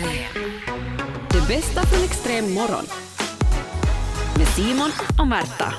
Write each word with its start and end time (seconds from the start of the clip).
Extrem. 0.00 0.50
Det 1.30 1.54
bästa 1.54 1.82
från 1.82 2.04
extrem 2.04 2.54
morgon. 2.54 2.84
Med 4.38 4.46
Simon 4.46 4.90
och 5.18 5.26
Märta. 5.26 5.74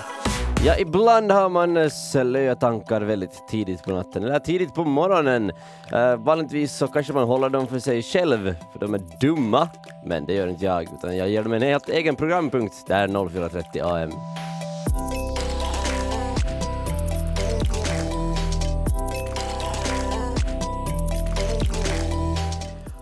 Ja, 0.65 0.77
ibland 0.77 1.31
har 1.31 1.49
man 1.49 1.77
eh, 1.77 1.89
slöa 1.89 2.55
tankar 2.55 3.01
väldigt 3.01 3.47
tidigt 3.49 3.83
på 3.83 3.91
natten 3.91 4.23
eller 4.23 4.39
tidigt 4.39 4.73
på 4.73 4.83
morgonen. 4.83 5.51
Uh, 5.93 6.15
vanligtvis 6.15 6.73
så 6.73 6.87
kanske 6.87 7.13
man 7.13 7.27
håller 7.27 7.49
dem 7.49 7.67
för 7.67 7.79
sig 7.79 8.03
själv, 8.03 8.55
för 8.71 8.79
de 8.79 8.93
är 8.93 9.01
dumma. 9.21 9.69
Men 10.05 10.25
det 10.25 10.33
gör 10.33 10.47
inte 10.47 10.65
jag, 10.65 10.83
utan 10.83 11.17
jag 11.17 11.29
ger 11.29 11.43
dem 11.43 11.53
en 11.53 11.61
helt 11.61 11.89
egen 11.89 12.15
programpunkt. 12.15 12.75
Det 12.87 12.93
är 12.93 13.07
04.30 13.07 14.03
AM. 14.03 14.11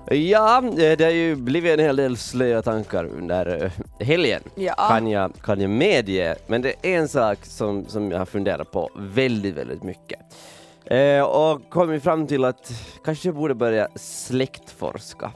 Ja, 0.10 0.64
eh, 0.66 0.98
det 0.98 1.04
har 1.04 1.12
ju 1.12 1.36
blivit 1.36 1.72
en 1.74 1.80
hel 1.80 1.96
del 1.96 2.18
slöa 2.18 2.62
tankar 2.62 3.06
under 3.06 3.64
eh, 3.64 4.06
helgen, 4.08 4.44
Ja. 4.56 4.74
kan, 4.90 5.08
jag, 5.08 5.32
kan 5.44 5.62
jag 5.62 5.70
medge. 5.70 6.36
Men 6.48 6.62
det 6.62 6.74
är 6.82 6.98
en 6.98 7.08
sak 7.08 7.46
som, 7.46 7.86
som 7.88 8.12
jag 8.12 8.18
har 8.20 8.26
funderat 8.26 8.72
på 8.72 8.90
väldigt, 8.96 9.56
väldigt 9.56 9.84
mycket. 9.84 10.20
Eh, 10.86 11.22
och 11.22 11.70
kommit 11.70 12.04
fram 12.04 12.28
till 12.28 12.46
att 12.46 12.72
kanske 13.06 13.28
jag 13.28 13.36
borde 13.36 13.56
börja 13.56 13.88
släktforska. 13.96 15.32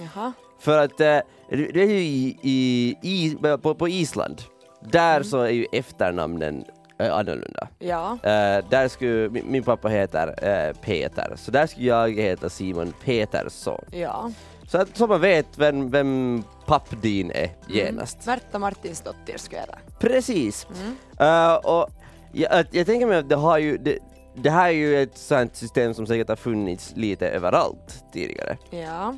Jaha. 0.00 0.32
För 0.60 0.78
att 0.78 1.00
eh, 1.00 1.18
det 1.48 1.82
är 1.82 1.86
ju 1.86 2.00
i, 2.00 2.36
i, 2.42 2.94
i, 3.02 3.36
på, 3.62 3.74
på 3.74 3.88
Island, 3.88 4.42
där 4.90 5.22
så 5.22 5.40
är 5.40 5.50
ju 5.50 5.66
efternamnen 5.72 6.64
eh, 6.98 7.14
annorlunda. 7.14 7.68
Ja. 7.78 8.12
Eh, 8.12 8.64
där 8.68 8.88
skulle, 8.88 9.28
min, 9.28 9.44
min 9.50 9.62
pappa 9.62 9.88
heter 9.88 10.34
eh, 10.48 10.76
Peter, 10.76 11.32
så 11.36 11.50
där 11.50 11.66
skulle 11.66 11.86
jag 11.86 12.10
heta 12.10 12.48
Simon 12.48 12.92
Petersson. 13.04 13.84
Ja. 13.90 14.30
Så 14.68 14.78
att 14.78 14.96
så 14.96 15.06
man 15.06 15.20
vet 15.20 15.58
vem, 15.58 15.90
vem 15.90 16.42
pappdin 16.66 17.30
är 17.34 17.50
genast. 17.68 18.26
Märta 18.26 18.58
Martinsdottir 18.58 19.38
skulle 19.38 19.60
jag 19.60 19.66
heta. 19.66 19.78
Precis. 19.98 20.66
Mm. 20.82 20.96
Eh, 21.18 21.54
och 21.54 21.90
jag, 22.32 22.66
jag 22.70 22.86
tänker 22.86 23.06
mig 23.06 23.18
att 23.18 23.28
det 23.28 23.36
har 23.36 23.58
ju 23.58 23.76
det, 23.76 23.98
det 24.34 24.50
här 24.50 24.68
är 24.68 24.72
ju 24.72 25.02
ett 25.02 25.18
sånt 25.18 25.56
system 25.56 25.94
som 25.94 26.06
säkert 26.06 26.28
har 26.28 26.36
funnits 26.36 26.92
lite 26.96 27.28
överallt 27.28 28.04
tidigare. 28.12 28.56
Ja. 28.70 29.14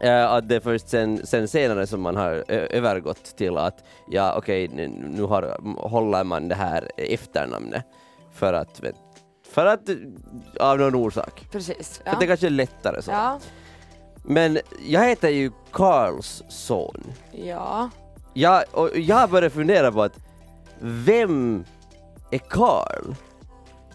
Eh, 0.00 0.32
att 0.32 0.48
det 0.48 0.56
är 0.56 0.60
först 0.60 0.88
sen, 0.88 1.26
sen 1.26 1.48
senare 1.48 1.86
som 1.86 2.00
man 2.00 2.16
har 2.16 2.44
övergått 2.50 3.24
till 3.36 3.56
att 3.56 3.84
ja 4.10 4.34
okej 4.36 4.68
nu, 4.68 4.88
nu 4.88 5.22
har, 5.22 5.56
håller 5.88 6.24
man 6.24 6.48
det 6.48 6.54
här 6.54 6.90
efternamnet 6.96 7.84
för 8.32 8.52
att 8.52 8.80
för 9.52 9.66
att 9.66 9.80
av 10.60 10.78
någon 10.78 10.94
orsak. 10.94 11.46
Precis. 11.52 11.98
För 11.98 12.04
Ja. 12.06 12.12
att 12.12 12.20
det 12.20 12.26
kanske 12.26 12.46
är 12.46 12.50
lättare 12.50 13.02
så. 13.02 13.10
Ja. 13.10 13.38
Men 14.24 14.58
jag 14.86 15.08
heter 15.08 15.28
ju 15.28 15.50
Karls 15.72 16.42
son. 16.48 17.02
Ja. 17.32 17.90
Jag, 18.34 18.62
och 18.72 18.98
jag 18.98 19.30
började 19.30 19.50
fundera 19.50 19.92
på 19.92 20.02
att 20.02 20.18
vem 20.80 21.64
är 22.30 22.38
Karl? 22.38 23.14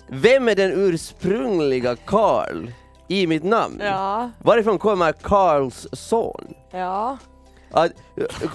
Vem 0.07 0.47
är 0.47 0.55
den 0.55 0.71
ursprungliga 0.71 1.95
Karl 1.95 2.67
i 3.07 3.27
mitt 3.27 3.43
namn? 3.43 3.81
Ja. 3.83 4.29
Varifrån 4.43 4.79
kommer 4.79 5.11
Karls 5.11 5.87
son? 5.93 6.53
Ja. 6.71 7.17
Att, 7.71 7.91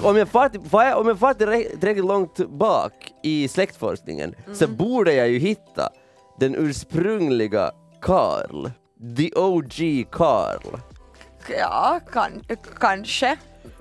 om 0.03 0.17
jag 0.17 0.29
far 0.29 0.95
om 0.95 1.09
jag 1.09 1.39
tillräckligt 1.39 2.05
långt 2.05 2.37
bak 2.37 2.93
i 3.23 3.49
släktforskningen 3.49 4.35
så 4.55 4.67
borde 4.67 5.15
jag 5.15 5.29
ju 5.29 5.39
hitta 5.39 5.89
den 6.39 6.55
ursprungliga 6.55 7.71
Karl. 8.01 8.71
The 9.17 9.33
OG 9.35 10.07
Karl. 10.11 10.77
Ja, 11.59 12.01
kan, 12.13 12.45
kanske. 12.81 13.37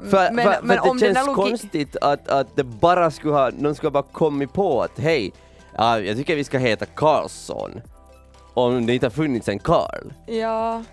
För, 0.10 0.32
men 0.32 0.46
för, 0.46 0.54
för 0.54 0.62
men 0.64 0.76
det 0.76 0.90
om 0.90 0.98
den 0.98 1.16
känns 1.16 1.36
konstigt 1.36 1.98
att, 2.02 2.28
att 2.28 2.56
det 2.56 2.64
bara 2.64 3.12
skulle 3.12 3.34
ha, 3.34 3.50
någon 3.58 3.76
skulle 3.76 3.92
bara 3.92 4.04
kommit 4.04 4.54
på 4.54 4.82
att 4.82 5.00
hej, 5.00 5.34
ja, 5.78 6.00
jag 6.00 6.18
tycker 6.18 6.36
vi 6.36 6.44
ska 6.44 6.58
heta 6.58 6.86
Karlsson. 6.86 7.82
Om 8.54 8.86
det 8.86 8.94
inte 8.94 9.06
har 9.06 9.12
funnits 9.12 9.50
en 9.50 9.60
Karl. 9.60 10.12
Ja. 10.26 10.84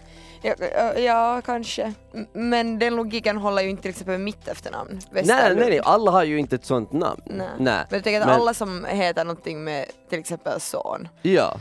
Ja, 0.43 0.55
ja, 0.99 1.41
kanske. 1.45 1.93
Men 2.33 2.79
den 2.79 2.97
logiken 2.97 3.37
håller 3.39 3.63
ju 3.63 3.69
inte 3.71 3.83
till 3.83 3.91
exempel 3.91 4.19
mitt 4.19 4.49
efternamn. 4.49 4.91
Nej, 4.93 5.03
Westerlund. 5.11 5.61
nej, 5.61 5.71
nej, 5.71 5.81
alla 5.85 6.11
har 6.11 6.25
ju 6.25 6.39
inte 6.39 6.57
ett 6.57 6.65
sånt 6.65 6.93
namn. 6.93 7.21
Nej. 7.27 7.49
Men 7.59 7.75
jag 7.91 8.05
tänker 8.05 8.21
att 8.21 8.27
Men- 8.27 8.41
alla 8.41 8.55
som 8.55 8.85
heter 8.85 9.25
någonting 9.25 9.65
med 9.65 9.85
till 10.11 10.19
exempel 10.19 10.61
son, 10.61 11.09
Ja. 11.23 11.55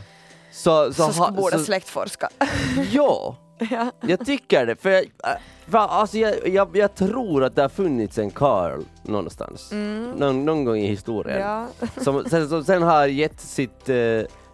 Så, 0.52 0.92
så, 0.92 1.12
så, 1.12 1.22
ha- 1.22 1.30
borde 1.30 1.58
släktforska. 1.58 2.28
Ja, 2.90 3.36
ja. 3.70 3.90
jag 4.00 4.26
tycker 4.26 4.66
det. 4.66 4.76
För, 4.76 4.90
jag, 4.90 5.02
äh, 5.02 5.80
alltså 5.92 6.18
jag, 6.18 6.48
jag, 6.48 6.76
jag 6.76 6.94
tror 6.94 7.44
att 7.44 7.56
det 7.56 7.62
har 7.62 7.68
funnits 7.68 8.18
en 8.18 8.30
Karl 8.30 8.82
någonstans. 9.02 9.70
Någon, 10.16 10.44
någon 10.44 10.64
gång 10.64 10.76
i 10.78 10.86
historien. 10.86 11.42
Mm. 11.42 11.66
Ja. 11.80 11.86
Som, 12.02 12.24
sen, 12.30 12.48
som 12.48 12.64
sen 12.64 12.82
har 12.82 13.06
gett 13.06 13.40
sitt, 13.40 13.88
eh, 13.88 13.96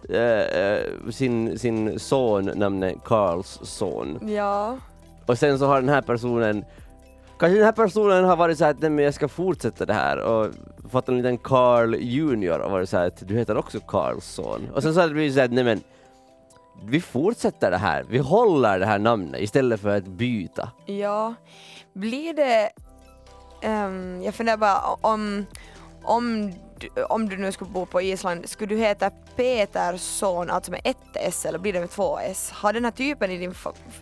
eh, 0.09 1.11
sin, 1.11 1.59
sin 1.59 1.99
son 1.99 2.45
namnet 2.55 3.03
Karls 3.03 3.59
son. 3.63 4.19
ja. 4.21 4.77
Och 5.25 5.37
sen 5.37 5.59
så 5.59 5.65
har 5.65 5.81
den 5.81 5.89
här 5.89 6.01
personen 6.01 6.65
Kanske 7.39 7.55
den 7.57 7.65
här 7.65 7.71
personen 7.71 8.25
har 8.25 8.35
varit 8.35 8.57
såhär 8.57 8.71
att 8.71 8.81
nej 8.81 8.89
men 8.89 9.05
jag 9.05 9.13
ska 9.13 9.27
fortsätta 9.27 9.85
det 9.85 9.93
här 9.93 10.17
och 10.17 10.51
fått 10.91 11.09
en 11.09 11.17
liten 11.17 11.37
Carl 11.37 11.95
Junior 11.95 12.59
och 12.59 12.71
varit 12.71 12.89
såhär 12.89 13.07
att 13.07 13.27
du 13.27 13.37
heter 13.37 13.57
också 13.57 13.79
Karlsson. 13.79 14.69
Och 14.73 14.83
sen 14.83 14.93
så 14.93 14.99
har 14.99 15.07
det 15.07 15.13
blivit 15.13 15.33
såhär 15.33 15.47
nej 15.47 15.63
men 15.63 15.81
vi 16.83 17.01
fortsätter 17.01 17.71
det 17.71 17.77
här, 17.77 18.05
vi 18.09 18.17
håller 18.17 18.79
det 18.79 18.85
här 18.85 18.99
namnet 18.99 19.41
istället 19.41 19.81
för 19.81 19.97
att 19.97 20.07
byta. 20.07 20.71
Ja, 20.85 21.33
blir 21.93 22.33
det... 22.33 22.69
ehm, 23.61 24.21
jag 24.23 24.35
funderar 24.35 24.57
bara 24.57 24.79
om, 25.01 25.45
om, 26.03 26.53
du, 26.79 27.03
om 27.03 27.29
du 27.29 27.37
nu 27.37 27.51
skulle 27.51 27.71
bo 27.71 27.85
på 27.85 28.01
Island, 28.01 28.49
skulle 28.49 28.75
du 28.75 28.81
heta 28.81 29.09
Petersson, 29.35 30.49
alltså 30.49 30.71
med 30.71 30.81
ett 30.83 30.97
S 31.13 31.45
eller 31.45 31.59
blir 31.59 31.73
det 31.73 31.79
med 31.79 31.89
två 31.89 32.19
S? 32.19 32.51
Har 32.53 32.73
den 32.73 32.83
här 32.85 32.91
typen 32.91 33.31
i 33.31 33.37
din 33.37 33.53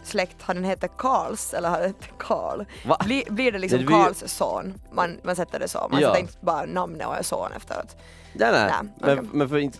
släkt, 0.03 0.41
har 0.41 0.53
den 0.53 0.63
hetat 0.63 0.91
Karls 0.97 1.53
eller 1.53 1.69
har 1.69 1.77
den 1.79 1.87
hetat 1.87 2.09
Karl? 2.17 2.63
Va? 2.85 2.97
Blir, 3.05 3.51
det 3.51 3.59
liksom 3.59 3.79
Det 3.79 3.85
blir- 3.85 3.95
Karls 4.03 4.23
son? 4.27 4.73
Man, 4.91 5.19
man 5.23 5.35
sätter 5.35 5.59
det 5.59 5.67
så, 5.67 5.87
man 5.91 6.01
Ja. 6.01 6.07
sätter 6.09 6.21
inte 6.21 6.33
bara 6.41 6.65
namnet 6.65 7.07
och 7.19 7.25
son 7.25 7.51
efteråt. 7.55 7.95
Nej, 8.33 8.51
nej. 8.51 8.71
Nej, 9.01 9.15
men, 9.15 9.29
men 9.33 9.49
för 9.49 9.57
inte, 9.57 9.77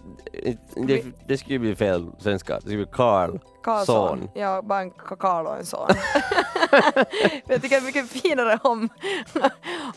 det, 0.76 1.06
det 1.28 1.38
skulle 1.38 1.59
bli 1.59 1.76
fel 1.76 2.12
svenska, 2.20 2.53
det 2.56 2.62
skulle 2.62 2.78
bli 2.78 2.88
Karl 2.92 3.38
Karlsson. 3.63 4.19
son. 4.19 4.29
Ja, 4.34 4.62
bara 4.62 4.79
en 4.81 4.91
Ka- 4.91 5.16
Karl 5.19 5.46
och 5.47 5.57
en 5.57 5.66
son. 5.66 5.88
jag 7.47 7.62
tycker 7.62 7.69
det 7.69 7.75
är 7.75 7.81
mycket 7.81 8.09
finare 8.09 8.59
om, 8.63 8.90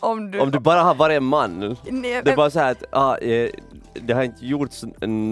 om 0.01 0.31
du... 0.31 0.41
Om 0.41 0.51
du 0.51 0.59
bara 0.59 0.81
har 0.83 0.95
varit 0.95 1.17
en 1.17 1.25
man, 1.25 1.77
Nej, 1.85 2.23
det 2.25 2.31
är 2.33 2.37
bara 2.37 2.51
så 2.51 2.59
här 2.61 2.71
att 2.73 2.85
ah, 2.91 3.17
eh, 3.17 3.51
det 3.95 4.13
har 4.15 4.23
inte 4.23 4.47
gjorts 4.47 4.85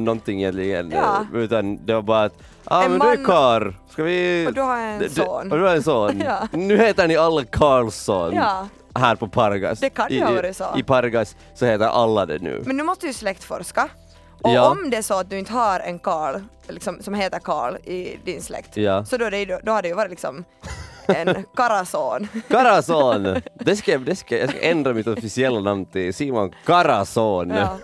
någonting 0.04 0.40
egentligen 0.40 0.90
Ja. 0.90 1.26
utan 1.34 1.86
det 1.86 1.94
var 1.94 2.02
bara 2.02 2.22
att 2.24 2.34
ah, 2.64 2.82
En 2.82 2.90
men 2.90 3.00
du 3.00 3.06
är 3.06 3.16
man- 3.16 3.24
Karl, 3.26 3.72
ska 3.90 4.02
vi... 4.02 4.46
Och 4.48 4.52
du 4.54 4.60
har 4.60 4.76
en 4.78 4.98
Du- 4.98 5.04
du- 5.08 5.14
son. 5.14 5.52
Och 5.52 5.58
du 5.58 5.64
har 5.64 5.74
en 5.76 5.82
son. 5.82 6.20
Ja. 6.24 6.48
Nu 6.52 6.76
heter 6.76 7.08
ni 7.08 7.16
alla 7.16 7.44
Karlsson 7.44 8.34
Ja, 8.34 8.68
här 8.94 9.16
på 9.16 9.28
Pargas. 9.28 9.80
Det 9.80 9.90
kan 9.90 10.06
ju 10.10 10.24
ha 10.24 10.32
varit 10.32 10.56
så. 10.56 10.64
I 10.76 10.82
Pargas 10.82 11.36
så 11.54 11.66
heter 11.66 11.86
alla 11.86 12.26
det 12.26 12.38
nu. 12.38 12.62
men 12.66 12.76
nu 12.76 12.82
måste 12.82 13.06
ju 13.06 13.12
släktforska. 13.12 13.88
Och 14.42 14.50
Ja. 14.50 14.70
om 14.70 14.90
det 14.90 14.96
är 14.96 15.02
så 15.02 15.14
att 15.14 15.30
du 15.30 15.38
inte 15.38 15.52
har 15.52 15.80
en 15.80 15.98
Karl 15.98 16.40
liksom, 16.68 17.02
som 17.02 17.14
heter 17.14 17.38
Karl 17.38 17.74
i 17.76 18.18
din 18.24 18.42
släkt, 18.42 18.76
Ja. 18.76 19.04
så 19.04 19.16
då, 19.16 19.30
det, 19.30 19.44
då 19.62 19.72
har 19.72 19.82
det 19.82 19.88
ju 19.88 19.94
varit 19.94 20.10
liksom 20.10 20.44
en 21.06 21.44
Karason. 21.56 22.28
Karason! 22.48 23.36
Det 23.54 23.76
ska, 23.76 23.92
jag- 23.92 24.00
det 24.00 24.16
ska, 24.16 24.38
jag 24.38 24.48
ska 24.50 24.60
ändra 24.60 24.92
mitt 24.92 25.06
officiella 25.06 25.60
namn 25.60 25.86
till 25.86 26.14
Simon 26.14 26.52
Karason. 26.66 27.50
Ja. 27.50 27.78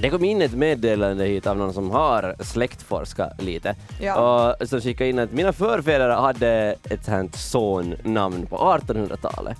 Det 0.00 0.10
kom 0.10 0.24
in 0.24 0.42
ett 0.42 0.54
meddelande 0.54 1.24
hit 1.24 1.46
av 1.46 1.56
någon 1.56 1.72
som 1.74 1.90
har 1.90 2.34
släktforskat 2.40 3.42
lite 3.42 3.74
Ja. 4.00 4.54
och 4.60 4.68
som 4.68 4.80
skickade 4.80 5.10
in 5.10 5.18
att 5.18 5.32
mina 5.32 5.52
förfäder 5.52 6.08
hade 6.10 6.74
ett 6.90 7.04
sånt 7.04 7.36
sonnamn 7.36 8.46
på 8.46 8.56
1800-talet. 8.56 9.58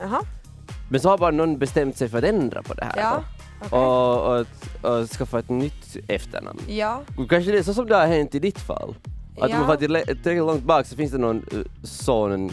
Men 0.93 1.01
så 1.01 1.09
har 1.09 1.19
bara 1.19 1.31
någon 1.31 1.59
bestämt 1.59 1.97
sig 1.97 2.09
för 2.09 2.19
att 2.19 2.25
ändra 2.25 2.63
på 2.63 2.75
det 2.75 2.85
här 2.85 2.93
Ja. 2.97 3.23
okej. 3.59 3.79
och, 3.79 4.41
och, 4.41 5.01
och 5.01 5.09
skaffa 5.11 5.39
ett 5.39 5.49
nytt 5.49 5.97
efternamn. 6.09 6.61
Ja. 6.69 7.01
Kanske 7.29 7.53
det 7.53 7.59
är 7.59 7.63
så 7.63 7.75
som 7.75 7.87
det 7.87 7.97
har 7.97 8.07
hänt 8.07 8.35
i 8.35 8.39
ditt 8.39 8.59
fall. 8.59 8.95
Att 9.41 9.51
Ja. 9.51 9.61
om 9.61 9.67
man 9.67 9.79
till- 9.79 9.89
tillräckligt 10.07 10.37
långt 10.37 10.63
bak 10.65 10.87
så 10.87 10.97
finns 10.97 11.13
det 11.13 11.19
någon 11.19 11.37
uh, 11.55 11.65
son 11.83 12.51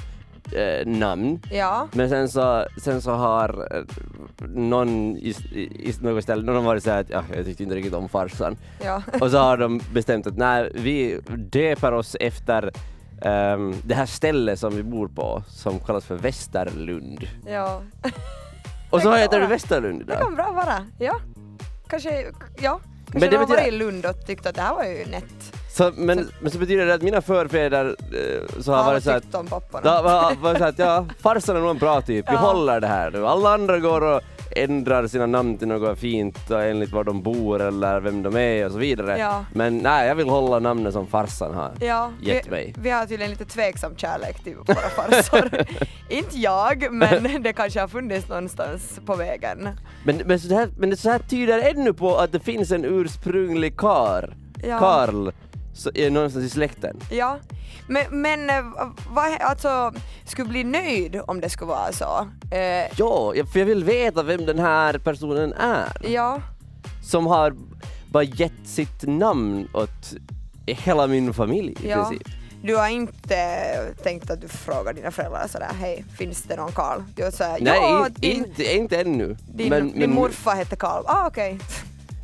eh, 0.52 0.88
namn 0.88 1.40
Ja. 1.52 1.88
men 1.94 2.10
sen 2.10 2.30
så, 2.30 2.66
sen 2.84 3.02
så 3.02 3.12
har 3.12 3.68
eh, 3.78 3.84
någon 4.56 5.18
i, 5.18 5.36
i, 5.54 5.90
i 5.90 5.94
något 6.02 6.24
ställe, 6.24 6.44
någon 6.44 6.56
har 6.56 6.64
varit 6.64 6.84
såhär 6.84 7.02
att 7.02 7.10
ja, 7.10 7.24
jag 7.36 7.46
tyckte 7.46 7.64
inte 7.64 7.76
riktigt 7.76 7.94
om 7.94 8.10
farsan. 8.10 8.58
Ja. 8.86 9.02
Och 9.22 9.32
så 9.32 9.38
har 9.38 9.58
de 9.58 9.82
bestämt 9.94 10.28
att 10.28 10.38
nej, 10.38 10.72
vi 10.76 11.20
döper 11.36 11.92
oss 11.92 12.16
efter 12.20 12.72
ehm, 13.22 13.76
det 13.84 13.96
här 13.96 14.06
stället 14.06 14.60
som 14.60 14.76
vi 14.76 14.84
bor 14.84 15.08
på 15.08 15.44
som 15.48 15.80
kallas 15.80 16.06
för 16.06 16.16
Västerlund. 16.16 17.28
ja. 17.48 17.82
Och 18.92 19.02
så 19.02 19.08
Det 19.10 19.14
kan 19.16 19.22
heter 19.22 19.40
det. 19.40 19.48
Västerlund 19.48 20.00
Det 20.00 20.14
idag. 20.14 20.20
kan 20.20 20.36
bra 20.36 20.52
vara. 20.52 20.86
Ja. 21.00 21.16
Kanske, 21.88 22.10
ja. 22.60 22.80
Kanske 22.82 22.82
Men 23.12 23.20
det 23.22 23.28
de 23.30 23.36
har 23.38 23.48
betyder- 23.48 23.68
i 23.68 23.72
Lund 23.72 24.06
och 24.06 24.26
tyckt 24.28 24.46
att 24.46 24.56
det 24.56 24.62
här 24.62 24.76
var 24.76 24.84
ju 24.84 25.06
nätt. 25.06 25.56
Så, 25.72 25.92
men, 25.96 26.30
men 26.42 26.52
så 26.52 26.58
betyder 26.58 26.86
det 26.86 26.94
att 26.94 27.02
mina 27.02 27.22
förfäder 27.22 27.86
eh, 27.86 28.62
så 28.62 28.72
har 28.72 28.78
Alla 28.80 28.88
varit 28.92 29.04
så 29.04 29.12
att 29.12 29.22
tyckte 29.24 29.38
om 29.38 29.48
papporna. 29.48 29.84
Da, 29.84 30.02
var, 30.02 30.36
var 30.36 30.56
så 30.56 30.64
att 30.64 30.80
ja, 30.80 31.06
farsan 31.20 31.56
är 31.56 31.60
nog 31.62 31.70
en 31.70 31.78
bra 31.78 32.02
typ, 32.02 32.30
vi 32.30 32.34
Ja. 32.34 32.40
håller 32.40 32.80
det 32.80 32.88
här 32.88 33.12
nu. 33.12 33.28
Alla 33.28 33.54
andra 33.54 33.80
går 33.80 34.02
och 34.02 34.22
ändrar 34.56 35.08
sina 35.08 35.26
namn 35.26 35.58
till 35.58 35.68
något 35.68 36.00
fint 36.00 36.50
och 36.52 36.64
enligt 36.64 36.92
var 36.92 37.04
de 37.04 37.22
bor 37.22 37.62
eller 37.62 38.00
vem 38.00 38.24
de 38.24 38.36
är 38.38 38.66
och 38.66 38.72
så 38.72 38.78
vidare. 38.78 39.18
Ja. 39.18 39.46
Men 39.54 39.78
nej, 39.78 40.08
jag 40.08 40.16
vill 40.16 40.30
hålla 40.30 40.60
namnet 40.60 40.94
som 40.94 41.08
farsan 41.08 41.54
har. 41.54 41.72
Ja, 41.80 42.12
Gett 42.22 42.48
vi, 42.48 42.52
mig. 42.52 42.74
vi 42.82 42.90
har 42.90 43.06
tydligen 43.06 43.32
lite 43.32 43.46
tveksam 43.46 43.96
kärlek 43.98 44.44
till 44.44 44.56
våra 44.56 44.76
farsor. 44.76 45.50
Inte 46.10 46.38
jag, 46.38 46.88
men 46.92 47.42
det 47.44 47.54
kanske 47.54 47.80
har 47.80 47.88
funnits 47.88 48.30
någonstans 48.30 49.00
på 49.06 49.16
vägen. 49.16 49.70
Men, 50.04 50.22
men, 50.26 50.40
så 50.40 50.56
här, 50.56 50.70
men 50.78 50.90
det 50.90 50.98
så 50.98 51.10
här 51.10 51.20
tyder 51.20 51.60
ännu 51.60 51.94
på 51.94 52.18
att 52.18 52.32
det 52.32 52.40
finns 52.40 52.72
en 52.72 52.86
ursprunglig 52.86 53.78
kar, 53.78 54.34
Ja. 54.64 54.80
Karl, 54.80 55.32
så, 55.80 55.92
är 55.96 56.10
någonstans 56.10 56.46
i 56.46 56.50
släkten. 56.50 57.00
Ja, 57.12 57.38
men, 57.88 58.22
men 58.22 58.50
eh, 58.50 58.64
vad, 59.10 59.42
alltså, 59.42 59.94
skulle 60.26 60.50
bli 60.50 60.64
nöjd 60.64 61.22
om 61.28 61.42
det 61.42 61.50
skulle 61.50 61.70
vara 61.70 61.92
så. 61.92 62.28
Eh, 62.56 62.60
Ja, 62.98 63.34
jag- 63.36 63.52
för 63.52 63.60
jag 63.60 63.66
vill 63.66 63.84
veta 63.84 64.24
vem 64.24 64.46
den 64.46 64.60
här 64.60 64.98
personen 64.98 65.54
är. 65.54 65.88
ja, 66.10 66.42
Som 67.04 67.28
har 67.28 67.56
bara 68.12 68.24
gett 68.24 68.68
sitt 68.68 69.04
namn 69.08 69.68
åt 69.74 70.14
hela 70.66 71.08
min 71.08 71.34
familj 71.34 71.76
i 71.84 71.90
ja. 71.90 71.96
princip. 72.10 72.28
Du 72.64 72.76
har 72.76 72.88
inte 72.88 73.94
tänkt 74.04 74.30
att 74.32 74.42
du 74.42 74.48
frågar 74.48 74.94
dina 74.94 75.12
föräldrar 75.12 75.48
sådär, 75.48 75.70
hej, 75.80 76.06
finns 76.18 76.44
det 76.44 76.56
någon 76.56 76.72
Karl? 76.72 77.02
Du 77.16 77.24
Nej, 77.60 77.80
ja, 77.82 78.08
in, 78.08 78.14
din, 78.16 78.46
inte, 78.46 78.76
inte 78.76 79.02
ännu. 79.02 79.38
din, 79.54 79.70
men, 79.70 79.92
din 79.92 80.00
men 80.00 80.14
morfar 80.14 80.56
hette 80.56 80.76
Karl. 80.76 81.04
Ah, 81.08 81.28
okej. 81.28 81.60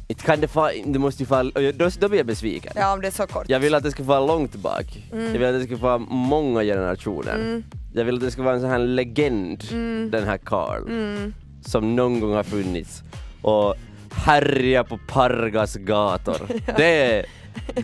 Inte 0.07 0.23
kan 0.23 0.39
det, 0.41 0.47
fa, 0.47 0.69
det 0.85 0.99
måste 0.99 1.23
ju 1.23 1.27
falla, 1.27 1.51
då, 1.71 1.89
då 1.99 2.07
blir 2.09 2.19
jag 2.19 2.25
besviken. 2.27 2.73
Ja, 2.75 2.93
om 2.93 3.01
det 3.01 3.07
är 3.07 3.11
så 3.11 3.27
kort. 3.27 3.45
Jag 3.49 3.59
vill 3.59 3.75
att 3.75 3.83
det 3.83 3.91
ska 3.91 4.03
vara 4.03 4.19
långt 4.19 4.55
bak. 4.55 5.03
Jag 5.11 5.17
vill 5.39 5.43
att 5.45 5.53
det 5.61 5.63
ska 5.63 5.75
vara 5.75 5.97
många 5.97 6.61
generationer. 6.63 7.35
Mm. 7.35 7.63
Jag 7.93 8.05
vill 8.05 8.15
att 8.15 8.21
det 8.21 8.31
ska 8.31 8.41
vara 8.43 8.55
en 8.55 8.61
sån 8.61 8.69
här 8.69 8.79
legend, 8.79 9.63
den 10.11 10.23
här 10.23 10.37
Karl, 10.37 10.83
Mm. 10.87 11.33
som 11.65 11.95
någon 11.95 12.19
gång 12.19 12.33
har 12.33 12.43
funnits 12.43 13.03
och 13.41 13.75
härja 14.11 14.83
på 14.83 14.99
Pargas 15.07 15.75
gator. 15.75 16.37
det, 16.77 17.25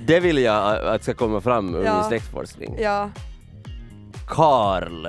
det 0.05 0.19
vill 0.19 0.37
jag 0.37 0.85
att 0.85 1.03
ska 1.03 1.13
komma 1.13 1.41
fram 1.41 1.75
ur 1.75 1.83
Ja. 1.83 1.95
min 1.95 2.03
släktforskning. 2.03 2.75
Ja, 2.79 3.09
Karl. 4.27 5.07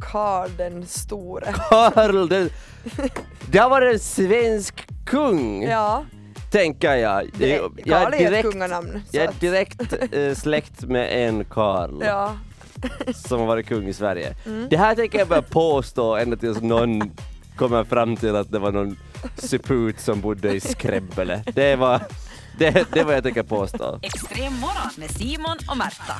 Karl 0.00 0.50
den 0.56 0.86
store. 0.86 1.52
Karl, 1.52 2.28
det, 2.28 2.48
det 3.50 3.58
har 3.58 3.70
varit 3.70 3.92
en 3.92 3.98
svensk 4.00 4.86
kung, 5.06 5.62
Ja, 5.62 6.04
tänker 6.50 6.94
jag. 6.94 7.30
jag 7.38 7.70
Karl 7.84 8.14
är 8.14 8.42
så 8.42 9.16
jag 9.16 9.24
är 9.24 9.32
direkt 9.40 9.94
eh, 10.12 10.34
släkt 10.34 10.82
med 10.82 11.26
en 11.26 11.44
Karl. 11.44 12.02
Ja, 12.04 12.36
som 13.14 13.40
har 13.40 13.46
varit 13.46 13.66
kung 13.66 13.88
i 13.88 13.92
Sverige. 13.92 14.34
Mm. 14.46 14.66
Det 14.70 14.76
här 14.76 14.94
tänker 14.94 15.18
jag 15.18 15.28
bara 15.28 15.42
påstå 15.42 16.16
ända 16.16 16.36
tills 16.36 16.60
någon 16.60 17.12
kommer 17.56 17.84
fram 17.84 18.16
till 18.16 18.36
att 18.36 18.52
det 18.52 18.58
var 18.58 18.72
någon 18.72 18.98
suput 19.36 20.00
som 20.00 20.20
bodde 20.20 20.54
i 20.54 20.60
Skrebbele. 20.60 21.42
Det 21.54 21.76
var 21.76 22.00
det, 22.58 22.86
det 22.92 23.04
var 23.04 23.12
jag 23.12 23.22
tänker 23.22 23.42
påstå. 23.42 23.98
Extrem 24.02 24.52
morgon 24.52 24.90
med 24.96 25.10
Simon 25.10 25.56
och 25.70 25.76
Märta. 25.76 26.14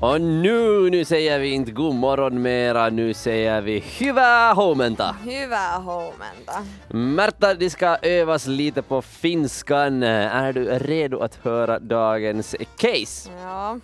Och 0.00 0.20
nu, 0.20 0.90
nu 0.90 1.04
säger 1.04 1.38
vi 1.38 1.52
inte 1.52 1.72
god 1.72 1.94
morgon 1.94 2.42
mera, 2.42 2.90
nu 2.90 3.14
säger 3.14 3.60
vi 3.60 3.84
hyvää 4.00 4.54
huomenta. 4.54 5.14
hyvää 5.24 5.78
huomenta. 5.78 6.64
Märta, 6.88 7.54
det 7.54 7.70
ska 7.70 7.96
övas 8.02 8.46
lite 8.46 8.82
på 8.82 9.02
finskan. 9.02 10.02
Är 10.02 10.52
du 10.52 10.78
redo 10.78 11.18
att 11.18 11.34
höra 11.34 11.78
dagens 11.78 12.56
case? 12.76 13.30
Ja, 13.42 13.78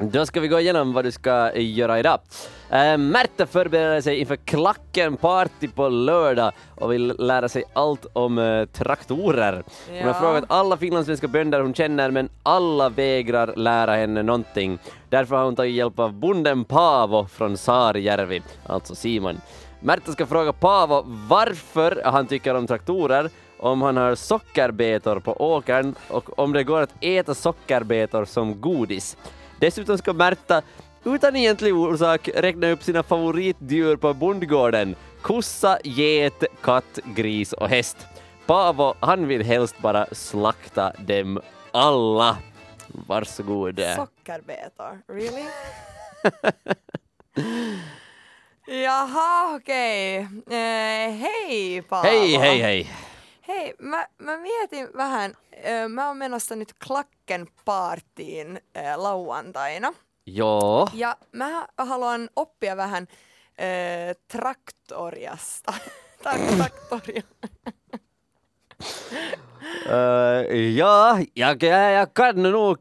Då 0.00 0.26
ska 0.26 0.40
vi 0.40 0.48
gå 0.48 0.60
igenom 0.60 0.92
vad 0.92 1.04
du 1.04 1.12
ska 1.12 1.52
göra 1.56 1.98
idag. 1.98 2.18
Äh, 2.70 2.96
Märta 2.98 3.46
förbereder 3.46 4.00
sig 4.00 4.16
inför 4.18 4.36
Klacken 4.36 5.16
Party 5.16 5.68
på 5.68 5.88
lördag 5.88 6.52
och 6.74 6.92
vill 6.92 7.14
lära 7.18 7.48
sig 7.48 7.64
allt 7.72 8.06
om 8.12 8.38
eh, 8.38 8.64
traktorer. 8.64 9.62
Hon 9.88 9.98
har 10.02 10.06
Ja. 10.08 10.14
frågat 10.14 10.44
alla 10.48 10.76
finlandssvenska 10.76 11.28
bönder 11.28 11.60
hon 11.60 11.74
känner 11.74 12.10
men 12.10 12.28
alla 12.42 12.88
vägrar 12.88 13.52
lära 13.56 13.96
henne 13.96 14.22
någonting. 14.22 14.78
Därför 15.08 15.36
har 15.36 15.44
hon 15.44 15.56
tagit 15.56 15.74
hjälp 15.74 15.98
av 15.98 16.12
bonden 16.12 16.64
Paavo 16.64 17.26
från 17.26 17.56
Saarijärvi, 17.56 18.42
alltså 18.66 18.94
Simon. 18.94 19.40
Märta 19.80 20.12
ska 20.12 20.26
fråga 20.26 20.52
Paavo 20.52 21.02
varför 21.28 22.02
han 22.04 22.26
tycker 22.26 22.54
om 22.54 22.66
traktorer, 22.66 23.30
om 23.58 23.82
han 23.82 23.96
har 23.96 24.14
sockerbetor 24.14 25.20
på 25.20 25.32
åkern 25.54 25.94
och 26.08 26.38
om 26.38 26.52
det 26.52 26.64
går 26.64 26.80
att 26.82 26.94
äta 27.00 27.34
sockerbetor 27.34 28.24
som 28.24 28.60
godis. 28.60 29.16
Dessutom 29.58 29.98
ska 29.98 30.12
Märta 30.12 30.62
utan 31.04 31.36
egentlig 31.36 31.74
orsak 31.74 32.28
räkna 32.34 32.70
upp 32.70 32.82
sina 32.82 33.02
favoritdjur 33.02 33.96
på 33.96 34.14
bondgården. 34.14 34.96
Kossa, 35.22 35.78
get, 35.84 36.44
katt, 36.60 36.98
gris 37.04 37.52
och 37.52 37.68
häst. 37.68 37.96
Paavo, 38.46 38.94
han 39.00 39.26
vill 39.26 39.42
helst 39.42 39.78
bara 39.78 40.06
slakta 40.12 40.92
dem 40.98 41.40
alla. 41.72 42.38
Varsågod. 42.88 43.80
sockerbetor. 43.96 45.02
Really? 45.08 45.44
Jaha, 48.84 49.56
okej. 49.56 50.16
Eh, 50.50 51.12
hei 51.12 51.82
Paavo. 51.88 52.08
Hei, 52.08 52.36
hei, 52.36 52.62
hei. 52.62 52.90
Hei, 53.48 53.74
mä, 53.78 54.08
mä 54.18 54.36
mietin 54.36 54.88
vähän, 54.96 55.34
mä 55.88 56.08
oon 56.08 56.16
menossa 56.16 56.56
nyt 56.56 56.74
Klakken 56.86 57.46
partiin 57.64 58.56
ö, 58.56 58.80
lauantaina. 58.96 59.92
Joo. 60.26 60.88
Ja 60.92 61.16
mä 61.32 61.66
haluan 61.78 62.30
oppia 62.36 62.76
vähän 62.76 63.08
ö, 63.10 64.14
traktoriasta. 64.28 65.74
Traktoria. 66.22 67.22
Uh, 69.86 70.56
ja, 70.56 71.18
jag, 71.34 71.62
jag, 71.62 72.14
kan 72.14 72.42
nog 72.42 72.78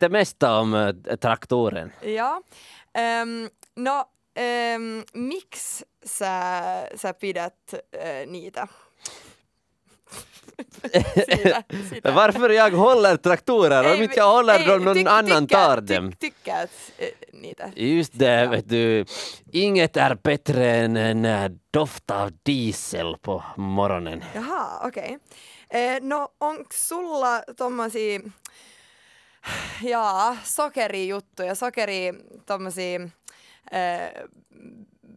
det 0.00 0.08
mesta 0.08 0.58
om 0.58 0.74
traktoren. 1.20 1.92
Ja. 2.02 2.42
Um, 3.22 3.50
no, 3.76 4.10
um, 4.76 5.04
miksi 5.14 5.84
sä, 6.04 6.52
sä 6.94 7.14
pidät 7.14 7.74
niitä? 8.26 8.68
Siitä, 11.26 11.62
sitä. 11.90 12.10
Varför 12.14 12.50
jag 12.50 12.70
håller 12.70 13.16
traktorer? 13.16 13.94
Om 13.94 14.02
inte 14.02 14.16
jag 14.18 14.30
håller 14.32 14.66
dem, 14.66 14.84
någon 14.84 14.96
tyck- 14.96 15.08
annan 15.08 15.46
tycker- 15.46 15.56
tar 15.66 15.76
tyck- 15.76 15.94
dem. 15.94 16.12
Tyckät 16.12 16.70
ö, 16.98 17.04
niitä. 17.32 17.70
Just 17.76 18.18
det, 18.18 18.46
vet 18.46 18.68
du. 18.68 19.04
Inget 19.52 19.96
är 19.96 20.14
bättre 20.14 20.70
än 20.76 20.96
en 20.96 21.24
eh, 21.24 21.50
doft 21.70 22.10
av 22.10 22.30
diesel 22.42 23.16
på 23.22 23.42
morgonen. 23.56 24.24
Jaha, 24.34 24.86
okei. 24.88 25.16
Okay. 25.68 26.00
No 26.00 26.28
onks 26.38 26.88
sulla 26.88 27.42
tommosia, 27.56 28.20
jaa, 29.82 30.36
sokerijuttuja, 30.44 31.54
sokeri 31.54 32.12
tommosia 32.46 33.00
äh, 33.72 34.08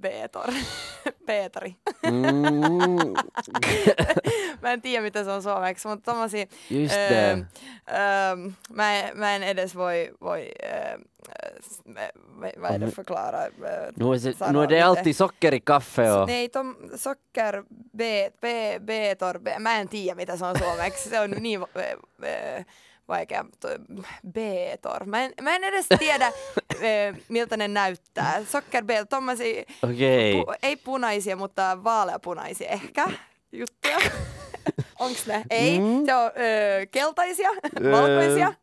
beetor, 0.01 0.53
beetori. 1.25 1.75
Mm, 2.03 3.13
mä 4.61 4.73
en 4.73 4.81
tiedä 4.81 5.03
mitä 5.03 5.23
se 5.23 5.31
on 5.31 5.43
suomeksi, 5.43 5.87
mutta 5.87 6.11
tommosia, 6.11 6.45
just 6.69 6.95
det. 6.95 7.31
äh, 7.31 8.55
mä, 8.73 8.95
en, 8.95 9.17
mä 9.17 9.35
en 9.35 9.43
edes 9.43 9.75
voi, 9.75 10.11
voi 10.21 10.49
äh, 10.63 10.99
vad 12.57 12.71
är 12.71 12.79
det 12.79 12.91
förklara? 12.91 13.47
Nu 13.95 14.13
är, 14.13 14.19
det, 14.19 14.51
nu 14.51 14.63
är 14.63 14.67
det 14.67 14.81
alltid 14.81 15.15
socker 15.15 15.53
i 15.53 15.59
kaffe 15.59 16.11
och... 16.11 16.27
Nej, 16.27 16.49
tom, 16.49 16.91
socker, 16.97 17.63
be, 17.91 18.31
be, 18.41 18.79
be, 18.79 19.15
mä 19.59 19.75
en 19.79 19.87
tiedä 19.87 20.15
mitä 20.15 20.37
se 20.37 20.45
on 20.45 20.59
suomeksi, 20.59 21.09
se 21.09 21.19
on 21.19 21.31
niin 21.31 21.61
eh, 22.23 22.65
vaikea, 23.09 23.45
to- 23.59 24.01
betor. 24.31 25.05
Mä 25.05 25.23
en, 25.23 25.33
mä 25.41 25.55
en 25.55 25.63
edes 25.63 25.85
tiedä 25.99 26.31
miltä 27.29 27.57
ne 27.57 27.67
näyttää. 27.67 28.43
Sockerbetor, 28.45 29.05
tommosia, 29.05 29.63
Okej. 29.83 30.33
pu, 30.45 30.53
ei 30.63 30.75
punaisia, 30.75 31.35
mutta 31.35 31.77
vaaleapunaisia 31.83 32.69
ehkä 32.69 33.07
juttuja. 33.51 33.97
Onks 34.99 35.27
ne? 35.27 35.43
Ei, 35.49 35.79
Mm. 35.79 36.05
se 36.05 36.15
on 36.15 36.25
ö, 36.25 36.85
keltaisia, 36.91 37.49
valkoisia, 37.91 38.53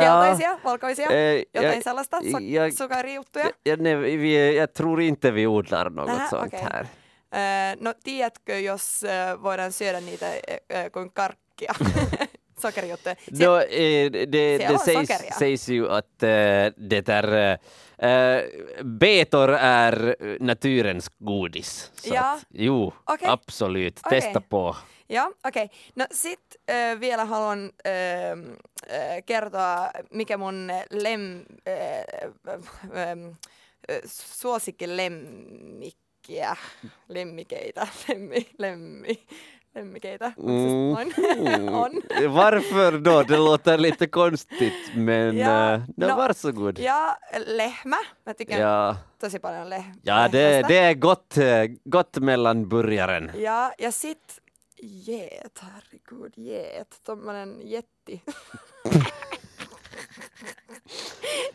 keltaisia, 0.00 0.58
valkoisia, 0.64 1.06
jotain 1.54 1.78
jag- 1.78 1.82
sellaista, 1.84 2.18
so, 2.20 2.38
sokerijuttuja. 2.76 3.50
Ja, 3.66 3.76
ne, 3.76 4.00
vi, 4.00 4.56
jag 4.56 4.72
tror 4.74 5.00
inte 5.00 5.30
vi 5.34 5.46
odlar 5.46 5.90
något 5.90 6.08
Nähä, 6.08 6.28
sånt 6.30 6.54
okej. 6.54 6.60
här. 6.72 6.86
No 7.80 7.94
tiedätkö, 8.04 8.58
jos 8.60 9.02
voidaan 9.42 9.72
syödä 9.72 10.00
niitä 10.00 10.26
kuin 10.92 11.10
karkkia? 11.12 11.74
sockerjotte. 12.66 13.16
Nå, 13.26 13.56
eh, 13.60 14.10
det, 14.10 14.26
det, 14.26 14.56
Ja, 14.62 14.78
sägs, 14.78 15.08
socker, 15.08 15.24
ja. 15.28 15.34
sägs 15.38 15.68
ju 15.68 15.88
att 15.90 16.22
eh, 16.22 16.66
det 16.76 17.08
är 17.08 17.58
eh, 17.98 18.42
betor 18.84 19.50
är 19.54 20.16
naturens 20.40 21.08
godis. 21.18 21.90
Så 21.94 22.14
Ja. 22.14 22.32
Att, 22.34 22.44
jo, 22.50 22.92
Okej. 23.04 23.28
absolut. 23.28 24.00
Okej. 24.04 24.20
Testa 24.20 24.40
på. 24.40 24.76
Joo, 25.08 25.32
okei. 25.44 25.64
Okay. 25.64 25.68
No 25.94 26.04
sit 26.10 26.56
äh, 26.70 27.00
vielä 27.00 27.24
haluan 27.24 27.70
äh, 27.86 27.92
äh, 28.90 29.22
kertoa, 29.26 29.90
mikä 30.10 30.36
mun 30.36 30.70
lem, 30.90 31.44
äh, 31.68 31.74
äh, 32.48 32.58
äh, 33.88 34.00
suosikkilemmikkiä, 34.04 36.56
lemmikeitä, 37.08 37.86
lemmi, 38.08 38.46
lemmi, 38.58 39.26
lemmikeitä, 39.76 40.32
Mm. 40.36 40.94
on. 41.82 41.90
Varför 42.34 42.98
då? 42.98 43.22
Det 43.22 43.36
låter 43.36 43.78
lite 43.78 44.06
konstigt 44.06 44.94
men 44.94 45.36
Ja, 45.38 45.74
eh, 45.74 45.80
no, 45.96 46.16
varsågod. 46.16 46.78
Ja 46.78 47.16
lehmä, 47.46 47.96
mä 48.26 48.34
tykkään 48.34 48.60
Ja, 48.60 48.96
tosi 49.18 49.38
paljon 49.38 49.70
leh- 49.70 49.94
ja 50.06 50.28
det, 50.32 50.62
det 50.68 50.78
är 50.78 50.94
gott, 50.94 51.36
eh, 51.38 51.68
gott 51.90 52.16
mellan 52.20 52.68
burgaren. 52.68 53.30
Ja, 53.34 53.72
ja 53.78 53.92
sit 53.92 54.40
get, 55.06 55.58
herregud, 55.62 56.32
get, 56.36 57.00
tommonen 57.04 57.60
jetti. 57.70 58.22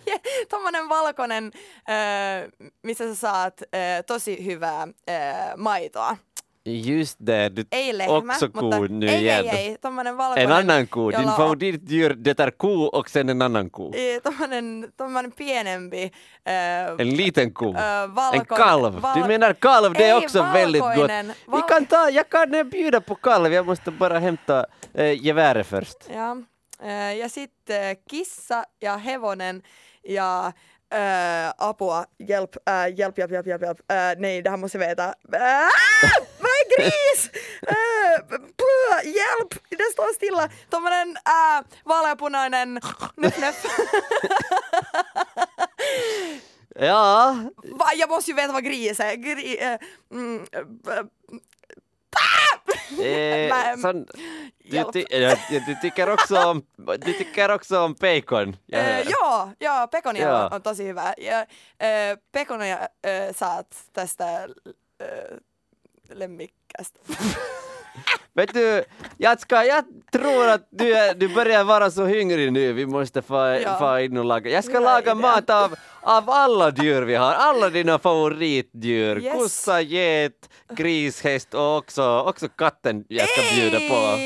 Je- 0.06 0.46
tommonen 0.50 0.90
valkoinen, 0.90 1.52
äh, 1.90 2.72
missä 2.84 3.08
sä 3.08 3.16
saat 3.16 3.62
äh, 3.62 4.04
tosi 4.08 4.46
hyvää 4.46 4.82
äh, 5.10 5.58
maitoa. 5.58 6.18
Just 6.66 7.18
det, 7.20 7.50
du 7.50 7.66
Ei 7.72 8.08
också 8.08 8.50
ko 8.50 8.70
nu 8.90 9.08
ei, 9.08 9.22
igen. 9.22 9.46
ei, 9.46 9.50
ei, 9.50 9.78
tommonen 9.82 10.18
valkoinen. 10.18 10.52
En 10.52 10.58
annan 10.58 10.88
ko. 10.88 11.10
Din 11.12 11.28
favoritdjur 11.38 12.14
det 12.14 12.40
är 12.40 12.52
ko 12.52 12.84
och 12.84 13.10
sen 13.10 13.30
en 13.30 13.42
annan 13.42 13.70
ko. 13.70 13.92
Tommonen, 14.24 14.92
tommonen 14.98 15.32
pienempi. 15.32 16.04
Äh, 16.46 16.54
En 17.02 17.10
liten 17.16 17.52
ko. 17.54 17.74
äh, 17.76 18.04
En 18.04 18.14
valkoinen. 18.14 18.46
kalv. 18.46 18.94
val- 19.02 19.22
Du 19.22 19.28
menar 19.28 19.54
kalv, 19.54 19.94
det 19.94 20.06
är 20.06 20.16
Ei, 20.20 20.26
också 20.26 20.42
väldigt 20.44 20.82
gott. 20.82 20.90
valkoinen. 20.90 21.28
Vi 21.28 21.34
Val- 21.52 21.68
kan 21.70 21.86
ta, 21.86 22.10
jag 22.10 22.30
kan 22.30 22.54
eh, 22.56 22.64
bjuda 22.64 23.02
på 23.02 23.16
kalv, 23.16 23.54
jag 23.54 23.66
måste 23.66 23.92
bara 23.92 24.20
hämta 24.20 24.66
äh, 24.94 25.12
geväret 25.26 25.68
först. 25.68 25.98
Ja, 26.14 26.38
äh, 26.84 27.14
ja 27.20 27.30
sitten 27.30 27.96
kissa 28.10 28.66
ja 28.80 28.96
hevonen 28.98 29.62
ja 30.04 30.52
äh, 30.94 31.50
apua, 31.58 32.06
hjälp, 32.20 32.56
äh, 32.70 32.88
hjälp, 32.98 33.18
hjälp, 33.18 33.32
hjälp, 33.32 33.48
hjälp, 33.48 33.62
hjälp. 33.62 33.80
Äh, 33.92 33.96
nej, 34.22 34.42
det 34.42 34.50
här 34.50 34.58
måste 34.58 34.78
jag 34.78 34.88
veta. 34.88 35.06
Äh, 35.34 36.31
är 36.62 36.78
gris? 36.78 37.30
Äh, 37.62 38.22
puh, 38.30 39.04
hjälp, 39.04 39.54
det 39.70 39.92
står 39.94 40.14
stilla. 40.14 40.50
Tommonen 40.70 41.18
äh, 41.26 41.62
vaaleapunainen 41.86 42.74
nöff, 43.16 43.38
nöff. 43.38 43.66
Ja, 46.76 47.38
Va, 47.64 47.86
jag 47.96 48.10
måste 48.10 48.32
ju 48.32 48.36
veta 48.36 48.54
vad 48.54 48.64
gris 48.64 49.00
är. 49.00 49.16
Gri, 49.16 49.58
äh, 49.62 49.78
mm, 50.12 50.46
äh, 50.52 51.06
eh, 53.00 53.78
sån, 53.82 54.06
du, 54.64 54.84
ty, 54.94 55.06
ja, 55.10 55.36
du, 55.50 55.76
tycker 55.82 56.10
också 56.10 56.38
om, 56.38 56.66
du 57.06 57.14
tycker 57.14 57.52
också 57.52 57.80
om 57.80 57.94
bacon. 57.94 58.56
hör. 58.72 59.04
joo, 59.04 59.52
joo, 59.60 59.88
pekonia 59.88 60.28
Joo. 60.28 60.56
on, 60.56 60.62
tosi 60.62 60.84
hyvä. 60.84 61.14
Ja, 61.18 61.46
äh, 61.80 62.18
pekonia 62.32 62.80
äh, 62.80 63.36
saat 63.36 63.76
tästä 63.94 64.48
äh, 65.02 65.38
lemmikkästä. 66.16 67.00
Vet 68.36 68.54
du, 68.54 68.84
jag, 69.18 69.40
ska, 69.40 69.64
jag 69.66 69.84
tror 70.12 70.48
att 70.50 70.68
du, 70.70 70.94
är, 70.94 71.14
du 71.14 71.28
börjar 71.28 71.64
vara 71.64 71.92
så 71.92 72.02
hungrig 72.06 72.52
nu, 72.54 72.74
vi 72.74 72.86
måste 72.86 73.22
få, 73.22 73.36
Ja. 73.64 73.78
få 73.80 74.00
in 74.00 74.18
och 74.18 74.26
laga. 74.26 74.50
Jag 74.52 74.64
ska 74.64 74.74
Hyvä 74.74 74.84
laga 74.86 75.02
idea. 75.12 75.16
mat 75.16 75.50
av, 75.50 75.76
av 76.02 76.30
alla 76.30 76.72
djur 76.72 77.02
vi 77.02 77.16
har, 77.16 77.34
alla 77.34 77.70
dina 77.70 78.00
favoritdjur. 78.00 79.20
Yes. 79.24 79.34
Kossa, 79.34 79.82
get, 79.82 80.50
gris, 80.76 81.22
häst 81.24 81.54
och 81.54 81.78
också, 81.78 82.20
också 82.20 82.48
katten 82.50 83.06
jag 83.08 83.30
ska 83.30 83.42
bjuda 83.56 83.80
på. 83.80 84.18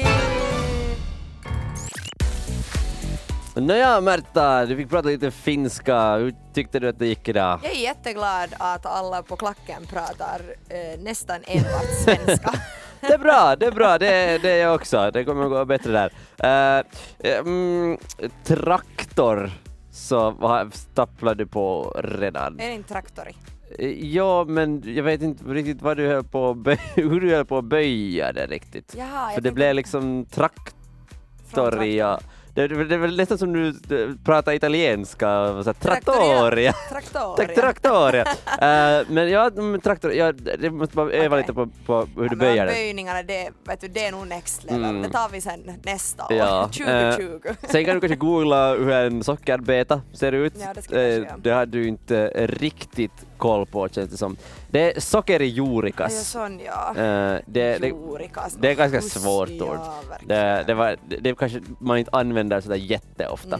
Nåja 3.55 4.01
Märta, 4.01 4.65
du 4.65 4.75
fick 4.77 4.89
prata 4.89 5.07
lite 5.07 5.31
finska. 5.31 6.15
Hur 6.15 6.33
tyckte 6.53 6.79
du 6.79 6.89
att 6.89 6.99
det 6.99 7.07
gick 7.07 7.27
idag? 7.29 7.59
Jag 7.63 7.71
är 7.71 7.75
jätteglad 7.79 8.49
att 8.59 8.85
alla 8.85 9.23
på 9.23 9.35
klacken 9.35 9.85
pratar 9.89 10.41
eh, 10.69 10.99
nästan 11.03 11.39
enbart 11.47 11.89
svenska. 12.05 12.53
Det 13.01 13.13
är 13.13 13.17
bra, 13.17 13.55
det 13.59 13.65
är 13.65 13.71
bra, 13.71 13.97
det, 13.97 14.37
det 14.41 14.49
är 14.51 14.61
jag 14.61 14.75
också. 14.75 15.11
Det 15.13 15.23
kommer 15.23 15.43
att 15.43 15.49
gå 15.49 15.65
bättre 15.65 16.09
där. 16.37 16.81
Eh, 17.19 17.37
mm, 17.39 17.97
traktor 18.43 19.51
så 19.91 20.31
vad 20.31 20.73
stapplar 20.73 21.35
du 21.35 21.45
på 21.45 21.95
redan. 22.03 22.59
är 22.59 22.67
det 22.67 22.73
inte 22.73 22.89
traktori? 22.93 23.35
Eh, 23.79 23.89
Ja, 24.05 24.45
men 24.47 24.83
jag 24.95 25.03
vet 25.03 25.21
inte 25.21 25.43
riktigt 25.43 25.81
vad 25.81 25.97
du 25.97 26.07
höll 26.07 26.23
på 26.23 26.49
att 26.49 26.57
böj- 26.57 26.79
hur 26.95 27.21
du 27.21 27.35
höll 27.35 27.45
på 27.45 27.57
att 27.57 27.65
böja 27.65 28.31
det 28.33 28.45
riktigt. 28.47 28.95
Jaha, 28.97 29.29
För 29.31 29.41
det 29.41 29.51
blev 29.51 29.75
liksom 29.75 30.01
från 30.01 30.25
traktoria. 30.25 32.19
Det, 32.55 32.67
det, 32.67 32.85
det 32.85 32.95
är 32.95 32.99
väl 32.99 33.17
nästan 33.17 33.37
som 33.37 33.53
du 33.53 33.67
eh, 33.67 34.15
pratar 34.25 34.53
italienska, 34.53 35.27
så 35.63 35.63
här, 35.63 35.73
Trattoria. 35.73 36.73
Traktoria. 36.89 37.55
Traktoria. 37.55 38.25
Eh, 38.61 39.01
men 39.09 39.29
ja, 39.29 39.51
men 39.55 39.81
traktor, 39.81 40.13
ja, 40.13 40.31
det 40.31 40.69
måste 40.69 40.95
bara 40.95 41.11
öva 41.11 41.25
Okej. 41.35 41.37
lite 41.41 41.53
på, 41.53 41.67
på 41.85 42.07
hur 42.21 42.29
du 42.29 42.35
böjer 42.35 42.65
det. 42.65 42.71
Böjningarna, 42.71 43.23
det, 43.23 43.49
vet 43.67 43.81
du, 43.81 43.87
det 43.87 44.05
är 44.05 44.11
nog 44.11 44.27
next 44.27 44.63
level. 44.63 44.83
Mm. 44.83 45.01
Det 45.01 45.09
tar 45.09 45.29
vi 45.29 45.41
sen 45.41 45.71
nästa 45.83 46.23
år. 46.25 46.33
Ja, 46.33 46.63
2020. 46.73 47.39
Sen 47.69 47.85
kan 47.85 47.93
du 47.95 47.99
kanske 48.01 48.15
googla 48.15 48.73
hur 48.73 48.89
en 48.91 49.23
sockerbeta 49.23 50.01
ser 50.13 50.31
ut. 50.31 50.53
Ja, 50.59 50.73
det 50.89 50.95
Eh, 50.95 51.17
göra. 51.17 51.37
det 51.37 51.49
har 51.49 51.65
du 51.65 51.87
inte 51.87 52.17
eh, 52.27 52.47
riktigt 52.47 53.25
koll 53.37 53.65
på 53.65 53.89
känns 53.89 54.09
det 54.11 54.17
som. 54.17 54.37
Det 54.69 54.95
är 54.97 54.99
socker 54.99 55.41
i 55.41 55.45
jurikas. 55.45 56.27
sån 56.27 56.59
ja. 56.65 56.89
Eh, 56.89 57.39
det, 57.45 57.77
det, 57.77 57.87
Jurikas. 57.87 58.53
det 58.59 58.69
är 58.71 58.75
ganska 58.75 58.97
Hus- 58.99 59.13
svårt 59.13 59.49
ja, 59.49 59.65
ord. 59.65 59.79
det, 60.27 60.63
det, 60.67 60.73
var, 60.73 60.95
det, 61.09 61.17
det 61.17 61.35
kanske 61.37 61.61
man 61.79 61.97
inte 61.97 62.11
använder 62.13 62.61
sådär 62.61 62.75
jätteofta. 62.75 63.59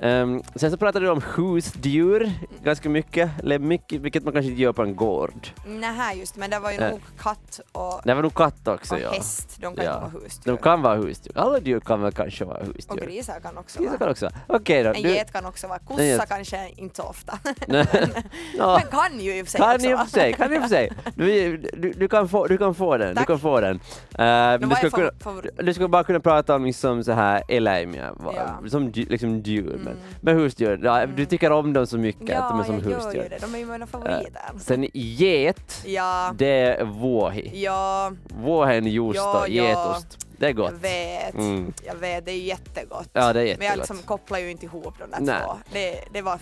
Ehm, 0.00 0.42
sen 0.54 0.70
så 0.70 0.76
pratade 0.76 1.06
du 1.06 1.10
om 1.10 1.22
husdjur 1.36 2.32
ganska 2.62 2.88
mycket, 2.88 3.30
eller 3.42 3.58
mycket, 3.58 4.00
vilket 4.00 4.24
man 4.24 4.32
kanske 4.32 4.50
inte 4.50 4.62
gör 4.62 4.72
på 4.72 4.82
en 4.82 4.96
gård. 4.96 5.48
Nej, 5.66 6.18
just 6.18 6.36
men 6.36 6.50
det 6.50 6.58
var 6.58 6.70
ju 6.72 6.78
Nej. 6.80 6.90
nog 6.90 7.00
katt 7.18 7.60
och, 7.72 8.00
Det 8.04 8.14
var 8.14 8.22
nog 8.22 8.34
katt 8.34 8.68
också 8.68 8.94
och 8.94 9.00
ja. 9.00 9.10
häst. 9.12 9.56
De 9.60 9.76
kan 9.76 9.84
Ja. 9.84 9.90
inte 9.94 10.00
vara 10.00 10.22
husdjur. 10.24 10.52
De 10.52 10.62
kan 10.62 10.82
vara 10.82 10.94
husdjur. 10.96 11.38
Alla 11.38 11.58
djur 11.58 11.80
kan 11.80 12.02
väl 12.02 12.12
kanske 12.12 12.44
vara 12.44 12.58
Och 12.58 12.66
husdjur. 12.66 13.06
grisar 13.06 13.40
kan 13.40 13.58
också 13.58 13.78
Grisar 13.78 13.90
vara. 13.90 13.98
kan 13.98 14.08
också. 14.10 14.30
Okej 14.46 14.82
då. 14.82 14.90
En 14.92 15.00
get 15.02 15.32
kan 15.32 15.46
också 15.46 15.66
vara. 15.66 15.78
Kossa 15.78 16.26
kanske 16.26 16.68
inte 16.76 16.96
så 16.96 17.02
ofta. 17.02 17.38
Nej. 17.66 17.86
Ja. 18.58 18.80
Men 18.82 18.90
kan 19.08 19.20
ju 19.20 19.38
i 19.38 19.42
och 19.42 19.46
för 19.46 19.50
sig 19.50 19.58
Kan 19.60 19.74
också 19.74 19.86
i 19.86 19.92
och 19.94 19.96
vara. 19.96 20.04
för 20.06 20.12
sig, 20.12 20.32
kan 20.32 20.52
i 20.52 20.58
och 20.58 20.62
för 20.62 20.68
sig. 20.68 20.92
Du, 21.14 21.56
du, 21.56 21.92
du, 21.92 22.08
kan, 22.08 22.28
få, 22.28 22.46
du 22.46 22.58
kan 22.58 22.74
få 22.74 22.96
den, 22.96 23.14
Tack. 23.16 23.26
du 23.26 23.32
kan 23.32 23.40
få 23.40 23.60
den. 23.60 23.74
Uh, 23.74 23.80
Men 24.18 24.68
du, 24.68 24.74
ska 24.76 24.90
kunna, 24.90 25.10
du 25.56 25.74
ska 25.74 25.88
bara 25.88 26.04
kunna 26.04 26.20
prata 26.20 26.54
om 26.54 26.64
liksom 26.64 27.04
så 27.04 27.12
här 27.12 27.42
eläimiä, 27.48 28.10
Ja. 28.24 28.68
som 28.70 28.88
liksom 28.94 29.40
djur. 29.40 29.64
Men, 29.84 29.86
Mm. 29.92 29.98
men 30.20 30.36
husdjur, 30.36 30.80
ja, 30.84 31.06
du 31.06 31.24
tycker 31.26 31.52
om 31.52 31.72
dem 31.72 31.86
så 31.86 31.98
mycket 31.98 32.38
att 32.38 32.48
de 32.48 32.54
är 32.58 32.62
Ja, 32.62 32.64
som 32.64 32.74
jag 32.74 32.82
gör 32.84 32.90
ju 32.90 32.94
husdjur. 33.04 33.26
det. 33.30 33.38
De 33.40 33.54
är 33.54 33.58
ju 33.58 33.64
mina 33.66 33.84
Eh, 33.84 33.88
favoriter. 33.88 34.42
sen 34.58 34.86
get, 34.92 35.82
Ja, 35.86 36.32
det 36.38 36.46
är 36.46 36.84
vuohi. 36.84 37.50
ja, 37.62 38.12
Vuohen 38.44 38.86
juusto, 38.86 39.22
Ja, 39.22 39.46
ja. 39.48 39.64
getost. 39.68 40.26
Det 40.38 40.44
är 40.46 40.48
jag 40.48 40.56
gott. 40.56 40.72
vet. 40.72 41.34
Mm. 41.34 41.72
Jag 41.86 41.94
vet, 41.94 42.24
det 42.26 42.32
är 42.32 42.36
jättegott. 42.40 43.08
Ja, 43.12 43.32
det 43.32 43.40
är 43.40 43.44
Men 43.44 43.46
jag 43.46 43.50
jättegott. 43.60 43.76
liksom 43.78 43.98
kopplar 43.98 44.38
ju 44.38 44.50
inte 44.50 44.64
ihop 44.66 44.94
de 44.98 45.10
där 45.10 45.20
Nej. 45.20 45.36
två. 45.46 45.52
Det, 45.72 46.00
det 46.12 46.22
var, 46.22 46.38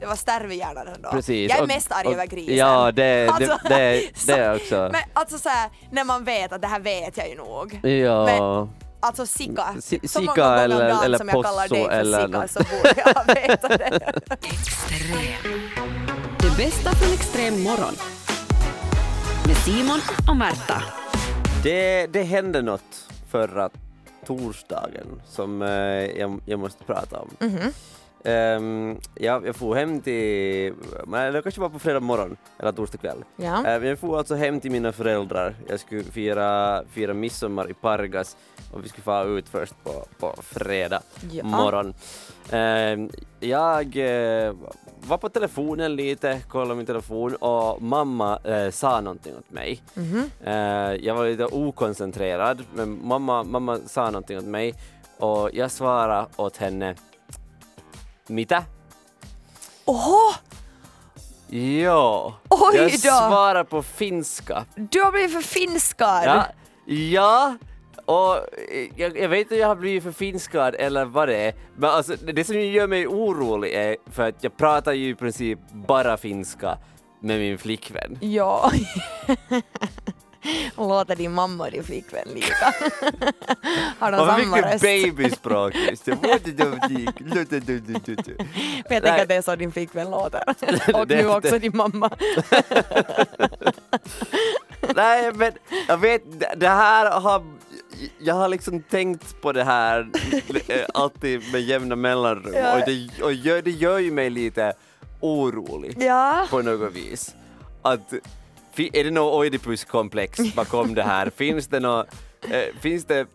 det 0.00 0.06
var 0.06 0.16
stärv 0.16 0.52
i 0.52 0.56
hjärnan 0.58 0.88
ändå. 0.88 1.10
Precis. 1.10 1.50
Jag 1.50 1.58
är 1.58 1.62
Och- 1.62 1.68
mest 1.68 1.92
arg 1.92 2.12
över 2.12 2.26
grisen. 2.26 2.56
Ja, 2.56 2.92
det, 2.92 3.28
Alltså, 3.28 3.58
det, 3.68 3.74
det, 3.76 4.10
så- 4.20 4.26
det 4.26 4.38
är 4.38 4.54
också. 4.56 4.88
Men 4.92 5.02
alltså 5.12 5.38
såhär, 5.38 5.70
när 5.90 6.04
man 6.04 6.24
vet 6.24 6.52
att 6.52 6.60
det 6.62 6.68
här 6.68 6.80
vet 6.80 7.16
jag 7.16 7.28
ju 7.28 7.34
nog. 7.36 7.80
ja. 7.82 8.24
men- 8.24 8.68
Alltså 9.00 9.26
Sika, 9.26 9.64
Si- 9.80 10.08
så 10.08 10.20
många 10.20 10.32
Sika 10.32 10.42
gånger 10.48 10.64
eller- 10.64 10.82
om 10.82 10.88
dagen 10.88 11.04
eller 11.04 11.18
som 11.18 11.28
jag 11.28 11.44
kallar 11.44 11.68
dig 11.68 11.84
för 11.84 11.90
eller 11.90 12.26
Sika 12.26 12.40
något. 12.40 12.50
så 12.50 12.58
borde 12.58 12.94
jag 12.96 13.34
veta 13.48 13.68
det. 13.68 14.12
Det 16.40 16.56
bästa 16.56 16.90
från 16.92 17.12
extrem 17.14 17.62
morgon. 17.62 17.94
Med 19.46 19.56
Simon 19.56 20.00
och 20.28 20.36
Märta. 20.36 20.82
Det, 21.62 22.06
det 22.06 22.22
hände 22.22 22.62
något 22.62 23.06
förra 23.30 23.70
torsdagen 24.26 25.22
som 25.28 25.62
eh, 25.62 25.68
jag, 26.20 26.40
jag 26.46 26.58
måste 26.58 26.84
prata 26.84 27.18
om. 27.20 27.28
Mhm. 27.40 27.72
Ehm, 28.24 28.96
jag, 29.14 29.46
jag 29.46 29.56
får 29.56 29.74
hem 29.74 30.00
till, 30.00 30.74
det 31.06 31.42
kanske 31.42 31.60
var 31.60 31.68
på 31.68 31.78
fredag 31.78 32.00
morgon 32.00 32.36
eller 32.58 32.72
torsdag 32.72 32.98
kväll. 32.98 33.24
Ja. 33.36 33.66
Ehm, 33.66 33.84
jag 33.84 33.98
får 33.98 34.18
alltså 34.18 34.34
hem 34.34 34.60
till 34.60 34.70
mina 34.70 34.92
föräldrar. 34.92 35.54
Jag 35.68 35.80
skulle 35.80 36.02
fira, 36.04 36.82
fira 36.90 37.14
midsommar 37.14 37.70
i 37.70 37.74
Pargas 37.74 38.36
och 38.72 38.84
vi 38.84 38.88
skulle 38.88 39.02
få 39.02 39.24
ut 39.38 39.48
först 39.48 39.74
på, 39.84 39.90
på 40.18 40.34
fredag 40.42 41.00
Ja. 41.30 41.44
morgon. 41.44 41.94
Ehm, 42.50 43.10
jag 43.40 43.96
eh, 43.96 44.54
var 45.06 45.18
på 45.18 45.28
telefonen 45.28 45.96
lite, 45.96 46.40
kollade 46.48 46.74
min 46.74 46.86
telefon 46.86 47.34
och 47.34 47.82
mamma 47.82 48.38
eh, 48.44 48.70
sa 48.70 49.00
någonting 49.00 49.32
åt 49.38 49.50
mig. 49.50 49.82
Mhm. 49.94 50.30
Eh, 50.44 50.54
jag 51.06 51.14
var 51.14 51.26
lite 51.26 51.44
okoncentrerad, 51.44 52.62
men 52.74 53.06
mamma, 53.06 53.42
mamma 53.44 53.78
sa 53.86 54.04
någonting 54.06 54.38
åt 54.38 54.44
mig 54.44 54.74
Och 55.18 55.50
jag 55.52 55.70
svarade 55.70 56.26
åt 56.36 56.56
henne, 56.56 56.94
mitä? 58.28 58.64
Oho! 59.86 60.34
Ja, 61.48 62.34
Oj 62.48 62.76
jag 62.76 62.90
då. 62.90 62.98
svarar 62.98 63.64
på 63.64 63.82
finska. 63.82 64.64
Du 64.76 65.00
har 65.02 65.12
blivit 65.12 65.32
förfinskad! 65.32 66.24
Ja, 66.24 66.44
ja 66.86 67.56
och 68.04 68.46
jag, 68.96 69.18
jag 69.18 69.28
vet 69.28 69.38
inte 69.40 69.54
om 69.54 69.60
jag 69.60 69.68
har 69.68 69.76
blivit 69.76 70.02
förfinskad 70.02 70.74
eller 70.74 71.04
vad 71.04 71.28
det 71.28 71.36
är, 71.36 71.54
men 71.76 71.90
alltså, 71.90 72.16
det 72.16 72.44
som 72.44 72.60
gör 72.60 72.86
mig 72.86 73.06
orolig 73.06 73.72
är 73.72 73.96
för 74.10 74.28
att 74.28 74.44
jag 74.44 74.56
pratar 74.56 74.92
ju 74.92 75.08
i 75.08 75.14
princip 75.14 75.58
bara 75.72 76.16
finska 76.16 76.78
med 77.20 77.38
min 77.38 77.58
flickvän. 77.58 78.18
Ja. 78.20 78.70
Låter 80.76 81.16
din 81.16 81.32
mamma 81.32 81.64
och 81.64 81.70
din 81.70 81.84
flickvän 81.84 82.28
lika? 82.34 82.54
Har 83.98 84.12
de 84.12 84.18
samma 84.18 84.38
mycket 84.38 84.72
röst? 84.72 84.82
babyspråk 84.82 85.74
just 85.90 86.04
det. 86.04 86.18
Jag 86.22 86.44
tänker 89.02 89.22
att 89.22 89.28
det 89.28 89.34
är 89.34 89.42
så 89.42 89.56
din 89.56 89.72
flickvän 89.72 90.10
låter. 90.10 90.42
Och 91.00 91.08
nu 91.08 91.28
också 91.28 91.58
din 91.58 91.76
mamma. 91.76 92.10
Nej 94.96 95.32
men 95.34 95.52
jag 95.88 95.98
vet, 95.98 96.22
det- 96.60 96.68
här 96.68 97.20
har, 97.20 97.44
jag 98.18 98.34
har 98.34 98.48
liksom 98.48 98.82
tänkt 98.82 99.40
på 99.42 99.52
det 99.52 99.64
här 99.64 100.08
eh, 100.68 100.80
alltid 100.94 101.52
med 101.52 101.60
jämna 101.62 101.96
mellanrum 101.96 102.54
Ja. 102.54 102.74
och, 102.74 102.80
det, 102.86 103.22
och 103.22 103.32
gör, 103.32 103.62
det 103.62 103.70
gör 103.70 103.98
ju 103.98 104.10
mig 104.10 104.30
lite 104.30 104.72
orolig 105.20 105.96
Ja. 106.02 106.46
på 106.50 106.62
något 106.62 106.92
vis. 106.92 107.34
Att, 107.82 108.12
är 108.78 109.04
det 109.04 109.10
något 109.10 109.34
Oidipuskomplex 109.34 110.54
bakom 110.54 110.94
det 110.94 111.02
här? 111.02 111.30
Finns 111.36 111.66
det 111.66 111.80
nå, 111.80 112.00
eh, 112.50 112.80
finns 112.80 113.04
det 113.04 113.26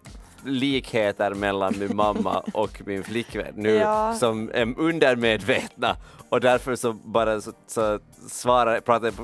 likheter 0.46 1.34
mellan 1.34 1.79
min 1.79 1.96
mamma 1.96 2.43
och 2.53 2.81
min 2.86 3.03
flickvän 3.03 3.53
nu 3.55 3.69
Ja. 3.74 4.13
som 4.19 4.51
är 4.53 4.74
undermedvetna 4.79 5.96
och 6.29 6.41
därför 6.41 6.75
så 6.75 6.93
bara 6.93 7.41
så, 7.41 7.51
så 7.67 8.00
svarar, 8.29 8.79
pratar 8.79 9.05
jag 9.08 9.15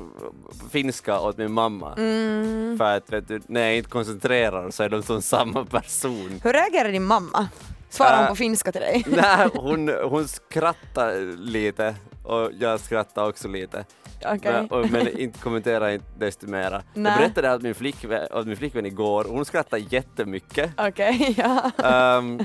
finska 0.70 1.20
åt 1.20 1.36
min 1.38 1.52
mamma. 1.52 1.94
Mm. 1.94 2.78
För 2.78 2.96
att 2.96 3.12
vet 3.12 3.28
du, 3.28 3.40
när 3.46 3.60
jag 3.66 3.76
inte 3.76 3.90
koncentrerar 3.90 4.70
så 4.70 4.82
är 4.82 4.88
de 4.88 5.02
som 5.02 5.22
samma 5.22 5.64
person. 5.64 6.40
Hur 6.44 6.52
reagerar 6.52 6.92
din 6.92 7.04
mamma? 7.04 7.48
Svarar 7.88 8.16
hon 8.16 8.24
Äh. 8.24 8.28
på 8.28 8.36
finska 8.36 8.72
till 8.72 8.80
dig? 8.80 9.04
Nej, 9.08 9.48
hon, 9.54 9.88
hon 9.88 10.28
skrattar 10.28 11.36
lite 11.38 11.94
och 12.24 12.50
jag 12.58 12.80
skrattar 12.80 13.28
också 13.28 13.48
lite. 13.48 13.84
Okej. 14.24 14.52
Men, 14.52 14.66
och, 14.70 14.90
men 14.90 15.18
inte 15.18 15.38
kommenterar 15.38 15.88
inte 15.90 16.06
desto 16.18 16.46
mera. 16.46 16.82
Nej. 16.94 17.12
Jag 17.12 17.20
berättade 17.20 17.54
åt 17.54 17.62
min, 17.62 17.74
flickvän, 17.74 18.26
åt 18.32 18.46
min 18.46 18.56
flickvän 18.56 18.86
igår, 18.86 19.24
hon 19.28 19.44
skrattar 19.44 19.78
jättemycket. 19.92 20.70
Okej, 20.76 21.34
ja. 21.38 21.70
Ehm, 21.84 22.40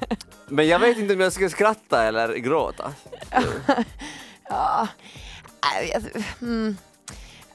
men 0.47 0.67
jag 0.67 0.79
vet 0.79 0.97
inte 0.97 1.13
om 1.13 1.19
jag 1.19 1.33
ska 1.33 1.49
skratta 1.49 2.03
eller 2.03 2.33
gråta. 2.35 2.93
ja. 4.49 4.87
Äh, 5.81 5.89
jag, 5.89 6.03
mm. 6.41 6.77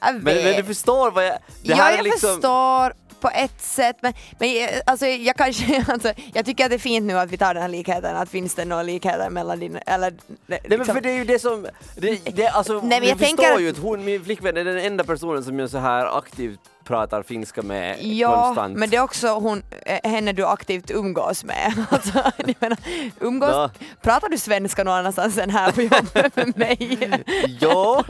jag 0.01 0.13
Men, 0.13 0.23
vet. 0.23 0.43
men 0.43 0.55
du 0.55 0.63
förstår 0.63 1.11
vad 1.11 1.25
jag... 1.25 1.33
Det 1.33 1.69
ja, 1.69 1.75
här 1.75 1.91
jag 1.91 1.99
är 1.99 2.03
liksom... 2.03 2.29
förstår 2.29 2.93
på 3.27 3.37
ett 3.39 3.61
sätt, 3.61 3.95
men, 4.01 4.13
men 4.39 4.53
jag- 4.53 4.69
alltså, 4.85 5.05
jag 5.05 5.35
kanske, 5.35 5.85
alltså, 5.91 6.13
jag 6.33 6.45
tycker 6.45 6.63
att 6.63 6.69
det 6.69 6.75
är 6.75 6.79
fint 6.79 7.05
nu 7.05 7.19
att 7.19 7.31
vi 7.31 7.37
tar 7.37 7.53
den 7.53 7.63
här 7.63 7.69
likheten, 7.69 8.15
att 8.15 8.29
finns 8.29 8.55
det 8.55 8.65
några 8.65 8.83
likheter 8.83 9.29
mellan 9.29 9.59
din, 9.59 9.79
eller 9.85 10.13
Nej 10.47 10.59
men 10.67 10.85
för 10.85 11.01
det 11.01 11.09
är 11.09 11.17
ju 11.17 11.23
det 11.23 11.39
som, 11.39 11.67
det, 11.95 12.35
det, 12.35 12.47
alltså, 12.47 12.73
Nej, 12.83 12.99
men 12.99 13.09
jag 13.09 13.19
förstår 13.19 13.37
tänker 13.37 13.59
ju 13.59 13.69
att 13.69 13.77
hon, 13.77 14.05
min 14.05 14.23
flickvän 14.23 14.57
är 14.57 14.63
den 14.63 14.77
enda 14.77 15.03
personen 15.03 15.43
som 15.43 15.59
jag 15.59 15.69
så 15.69 15.77
här 15.77 16.17
aktivt 16.17 16.59
pratar 16.87 17.23
finska 17.23 17.61
med 17.61 17.97
Ja, 18.03 18.43
konstant. 18.43 18.77
men 18.77 18.89
det 18.89 18.97
är 18.97 19.01
också 19.01 19.27
hon, 19.27 19.63
eh, 19.85 20.11
henne 20.11 20.33
du 20.33 20.45
aktivt 20.45 20.91
umgås 20.91 21.43
med. 21.43 21.73
Alltså, 21.89 22.31
jag 22.37 22.55
menar, 22.59 22.77
umgås, 23.19 23.49
Ja. 23.49 23.69
Pratar 24.01 24.29
du 24.29 24.37
svenska 24.37 24.83
någon 24.83 24.93
annanstans 24.93 25.37
än 25.37 25.49
här 25.49 25.71
på 25.71 25.81
jobbet 25.81 26.35
med 26.35 26.57
mig? 26.57 26.99
Ja, 27.59 28.03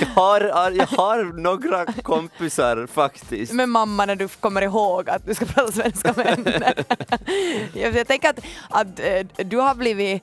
jag 0.00 0.06
har, 0.06 0.40
jag 0.70 0.86
har 0.86 1.24
några 1.40 1.86
kompisar 2.02 2.86
faktiskt. 2.92 3.52
med 3.52 3.68
mamma 3.68 4.06
när 4.06 4.16
du 4.16 4.28
kommer 4.28 4.62
ihåg 4.62 5.10
att 5.10 5.26
du 5.26 5.34
ska 5.34 5.44
prata 5.44 5.72
svenska 5.72 6.12
med 6.16 6.26
henne. 6.26 6.74
jag, 7.74 7.96
jag 7.96 8.06
tänker 8.06 8.30
att, 8.30 8.40
att 8.70 9.00
eh, 9.00 9.26
du 9.46 9.56
har 9.56 9.74
blivit 9.74 10.22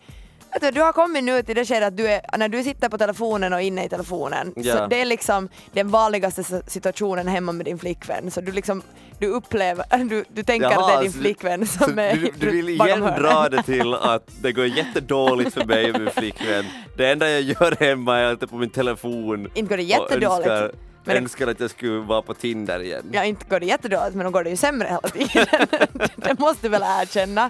vet 0.62 0.74
du, 0.74 0.80
du 0.80 0.82
har 0.86 0.94
kommit 0.94 1.24
nu 1.24 1.42
till 1.44 1.56
det 1.56 1.66
skedet 1.66 1.88
att 1.88 1.98
du 1.98 2.08
är, 2.08 2.38
när 2.38 2.50
du 2.50 2.64
sitter 2.64 2.90
på 2.90 2.98
telefonen 2.98 3.54
och 3.54 3.62
inne 3.62 3.86
i 3.86 3.90
telefonen, 3.90 4.54
Ja. 4.56 4.78
så 4.78 4.88
det 4.88 5.02
är 5.02 5.06
liksom 5.06 5.50
den 5.74 5.90
vanligaste 5.90 6.44
situationen 6.68 7.28
hemma 7.28 7.52
med 7.52 7.66
din 7.66 7.80
flickvän. 7.80 8.32
Så 8.32 8.42
du 8.42 8.52
liksom, 8.52 8.82
du 9.20 9.28
upplever, 9.28 9.86
du, 10.10 10.26
du 10.34 10.44
tänker 10.44 10.72
Jaha, 10.72 10.82
att 10.86 10.88
det 10.92 10.98
är 10.98 11.02
din 11.02 11.12
så- 11.12 11.20
flickvän 11.20 11.68
Så 11.68 11.84
som 11.84 12.00
är 12.00 12.16
du, 12.16 12.32
du 12.40 12.52
vill 12.62 12.78
bakom 12.78 12.88
igen 12.88 13.04
hörnet. 13.04 13.20
dra 13.22 13.50
det 13.50 13.64
till 13.74 13.94
att 13.94 14.28
det 14.42 14.52
går 14.52 14.66
jättedåligt 14.66 15.54
för 15.54 15.66
mig 15.66 15.92
och 15.94 16.00
min 16.00 16.10
flickvän. 16.10 16.66
Det 16.98 17.12
enda 17.12 17.30
jag 17.30 17.42
gör 17.42 17.76
hemma 17.80 18.18
är 18.18 18.24
att 18.24 18.30
jag 18.32 18.44
är 18.44 18.48
på 18.48 18.56
min 18.58 18.70
telefon 18.70 19.50
Inte 19.54 19.62
går 19.70 19.78
det 19.78 19.84
och 19.84 19.90
jättedåligt. 19.90 20.48
önskar, 20.50 20.72
Men 21.06 21.16
det- 21.16 21.22
önskar 21.22 21.48
att 21.48 21.60
jag 21.60 21.70
skulle 21.70 22.00
vara 22.00 22.22
på 22.22 22.34
Tinder 22.34 22.80
igen. 22.80 23.10
Ja, 23.12 23.24
inte 23.24 23.46
går 23.50 23.60
det 23.60 23.66
jättedåligt 23.66 24.16
men 24.16 24.26
då 24.26 24.32
går 24.32 24.44
det 24.44 24.50
ju 24.50 24.56
sämre 24.58 24.88
hela 24.88 25.02
tiden. 25.02 25.68
det 26.16 26.40
måste 26.40 26.62
du 26.62 26.70
väl 26.70 26.82
erkänna. 26.86 27.50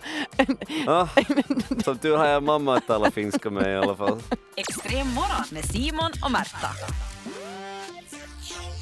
Ah, 0.87 1.07
som 1.83 1.97
tur 1.97 2.17
har 2.17 2.25
jag 2.27 2.43
mamma 2.43 2.75
att 2.77 2.87
tala 2.87 3.11
finska 3.11 3.49
med 3.49 3.73
i 3.73 3.75
alla 3.75 3.95
fall. 3.95 4.19
Extrem 4.55 5.07
morgon 5.13 5.45
med 5.51 5.65
Simon 5.65 6.11
och 6.25 6.31
Märta. 6.31 6.69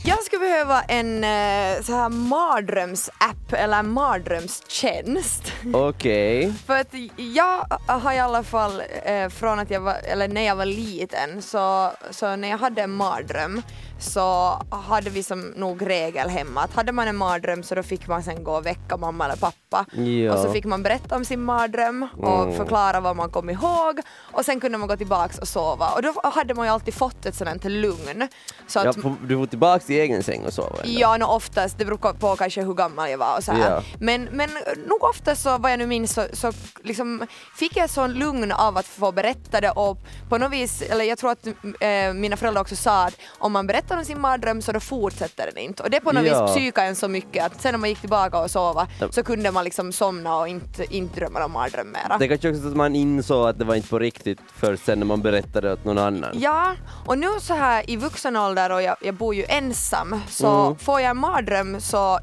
Jag 0.05 0.23
skulle 0.23 0.39
behöva 0.39 0.81
en 0.81 1.23
eh, 1.23 1.81
så 1.81 1.93
här 1.95 2.09
mardrömsapp 2.09 3.53
eller 3.53 3.79
en 3.79 3.89
mardrömstjänst. 3.89 5.51
Okej. 5.73 6.53
För 6.67 6.77
att 6.79 6.93
jag 7.17 7.65
har 7.87 8.13
i 8.13 8.19
alla 8.19 8.43
fall 8.43 8.81
eh, 9.05 9.29
från 9.29 9.59
att 9.59 9.71
jag 9.71 9.81
var, 9.81 9.93
eller 10.03 10.27
när 10.27 10.41
jag 10.41 10.55
var 10.55 10.65
liten, 10.65 11.41
så, 11.41 11.91
så 12.11 12.35
när 12.35 12.49
jag 12.49 12.57
hade 12.57 12.81
en 12.81 12.91
mardröm 12.91 13.61
så 14.03 14.57
hade 14.69 15.09
vi 15.09 15.23
som 15.23 15.41
nog 15.41 15.89
regel 15.89 16.29
hemma 16.29 16.61
att 16.61 16.73
hade 16.75 16.91
man 16.91 17.07
en 17.07 17.15
mardröm 17.15 17.63
så 17.63 17.75
då 17.75 17.83
fick 17.83 18.07
man 18.07 18.23
sen 18.23 18.43
gå 18.43 18.51
och 18.51 18.65
väcka 18.65 18.97
mamma 18.97 19.25
eller 19.25 19.35
pappa 19.35 19.85
Ja. 19.91 20.33
och 20.33 20.39
så 20.39 20.51
fick 20.51 20.65
man 20.65 20.83
berätta 20.83 21.15
om 21.15 21.25
sin 21.25 21.41
mardröm 21.43 22.07
och 22.17 22.43
Mm. 22.43 22.55
förklara 22.57 22.99
vad 22.99 23.15
man 23.15 23.29
kom 23.29 23.49
ihåg 23.49 23.99
och 24.31 24.45
sen 24.45 24.59
kunde 24.59 24.77
man 24.77 24.87
gå 24.87 24.97
tillbaks 24.97 25.37
och 25.39 25.47
sova 25.47 25.89
och 25.89 26.01
då 26.01 26.13
hade 26.23 26.53
man 26.53 26.65
ju 26.65 26.71
alltid 26.71 26.93
fått 26.93 27.25
ett 27.25 27.35
sådant 27.35 27.63
lugn. 27.63 28.27
Så 28.67 28.79
att 28.79 28.85
Ja, 28.85 29.15
du 29.27 29.37
får 29.37 29.45
tillbaka 29.45 29.85
till 29.85 29.95
egen 29.95 30.23
säng 30.23 30.45
och 30.45 30.53
sova? 30.53 30.75
Ja, 30.83 31.17
no, 31.17 31.23
oftast. 31.25 31.77
Det 31.77 31.85
beror 31.85 32.13
på 32.13 32.35
kanske 32.35 32.61
hur 32.63 32.73
gammal 32.73 33.09
jag 33.09 33.17
var 33.17 33.37
och 33.37 33.43
så 33.43 33.51
här. 33.51 33.69
Ja. 33.71 33.81
Men, 33.99 34.23
men 34.31 34.49
nog 34.87 35.03
ofta 35.03 35.35
så, 35.35 35.57
vad 35.57 35.71
jag 35.71 35.79
nu 35.79 35.87
minns, 35.87 36.13
så, 36.13 36.25
så 36.33 36.51
liksom 36.83 37.27
fick 37.55 37.77
jag 37.77 37.89
sån 37.89 38.13
lugn 38.13 38.51
av 38.51 38.77
att 38.77 38.85
få 38.85 39.11
berätta 39.11 39.61
det 39.61 39.71
och 39.71 39.97
på 40.29 40.37
något 40.37 40.51
vis, 40.51 40.81
eller 40.81 41.05
jag 41.05 41.17
tror 41.17 41.31
att 41.31 41.47
eh, 41.79 42.13
mina 42.13 42.37
föräldrar 42.37 42.61
också 42.61 42.75
sa 42.75 43.03
att 43.05 43.15
om 43.39 43.51
man 43.51 43.67
berättar 43.67 43.92
om 43.97 44.05
sin 44.05 44.21
mardröm 44.21 44.61
så 44.61 44.71
då 44.71 44.79
fortsätter 44.79 45.45
den 45.45 45.57
inte. 45.57 45.83
Och 45.83 45.89
det 45.89 45.99
på 45.99 46.11
något 46.11 46.25
Ja. 46.25 46.45
vis 46.45 46.55
psykade 46.55 46.87
en 46.87 46.95
så 46.95 47.07
mycket 47.07 47.45
att 47.45 47.61
sen 47.61 47.71
när 47.71 47.79
man 47.79 47.89
gick 47.89 47.99
tillbaka 47.99 48.37
och 48.39 48.51
sova 48.51 48.87
så 49.11 49.23
kunde 49.23 49.51
man 49.51 49.63
liksom 49.63 49.91
somna 49.91 50.37
och 50.37 50.47
inte, 50.47 50.95
inte 50.95 51.19
drömma 51.19 51.45
om 51.45 51.51
mardröm 51.51 51.91
mera. 51.91 52.17
Det 52.17 52.27
kanske 52.27 52.49
också 52.49 52.61
så 52.61 52.67
att 52.67 52.75
man 52.75 52.95
insåg 52.95 53.47
att 53.49 53.59
det 53.59 53.65
var 53.65 53.75
inte 53.75 53.87
på 53.89 53.99
riktigt 53.99 54.39
först 54.55 54.85
sen 54.85 54.99
när 54.99 55.05
man 55.05 55.21
berättade 55.21 55.73
åt 55.73 55.85
någon 55.85 55.97
annan. 55.97 56.29
Ja, 56.33 56.75
och 57.05 57.17
nu 57.17 57.27
så 57.41 57.53
här 57.53 57.89
i 57.89 57.95
vuxen 57.95 58.35
ålder 58.35 58.71
och 58.71 58.81
jag, 58.81 58.95
jag 59.01 59.13
bor 59.15 59.35
ju 59.35 59.45
ensam 59.49 60.21
så 60.29 60.47
Mm. 60.63 60.77
får 60.77 61.01
jag 61.01 61.09
en 61.09 61.17
mardröm 61.17 61.81
så 61.81 62.19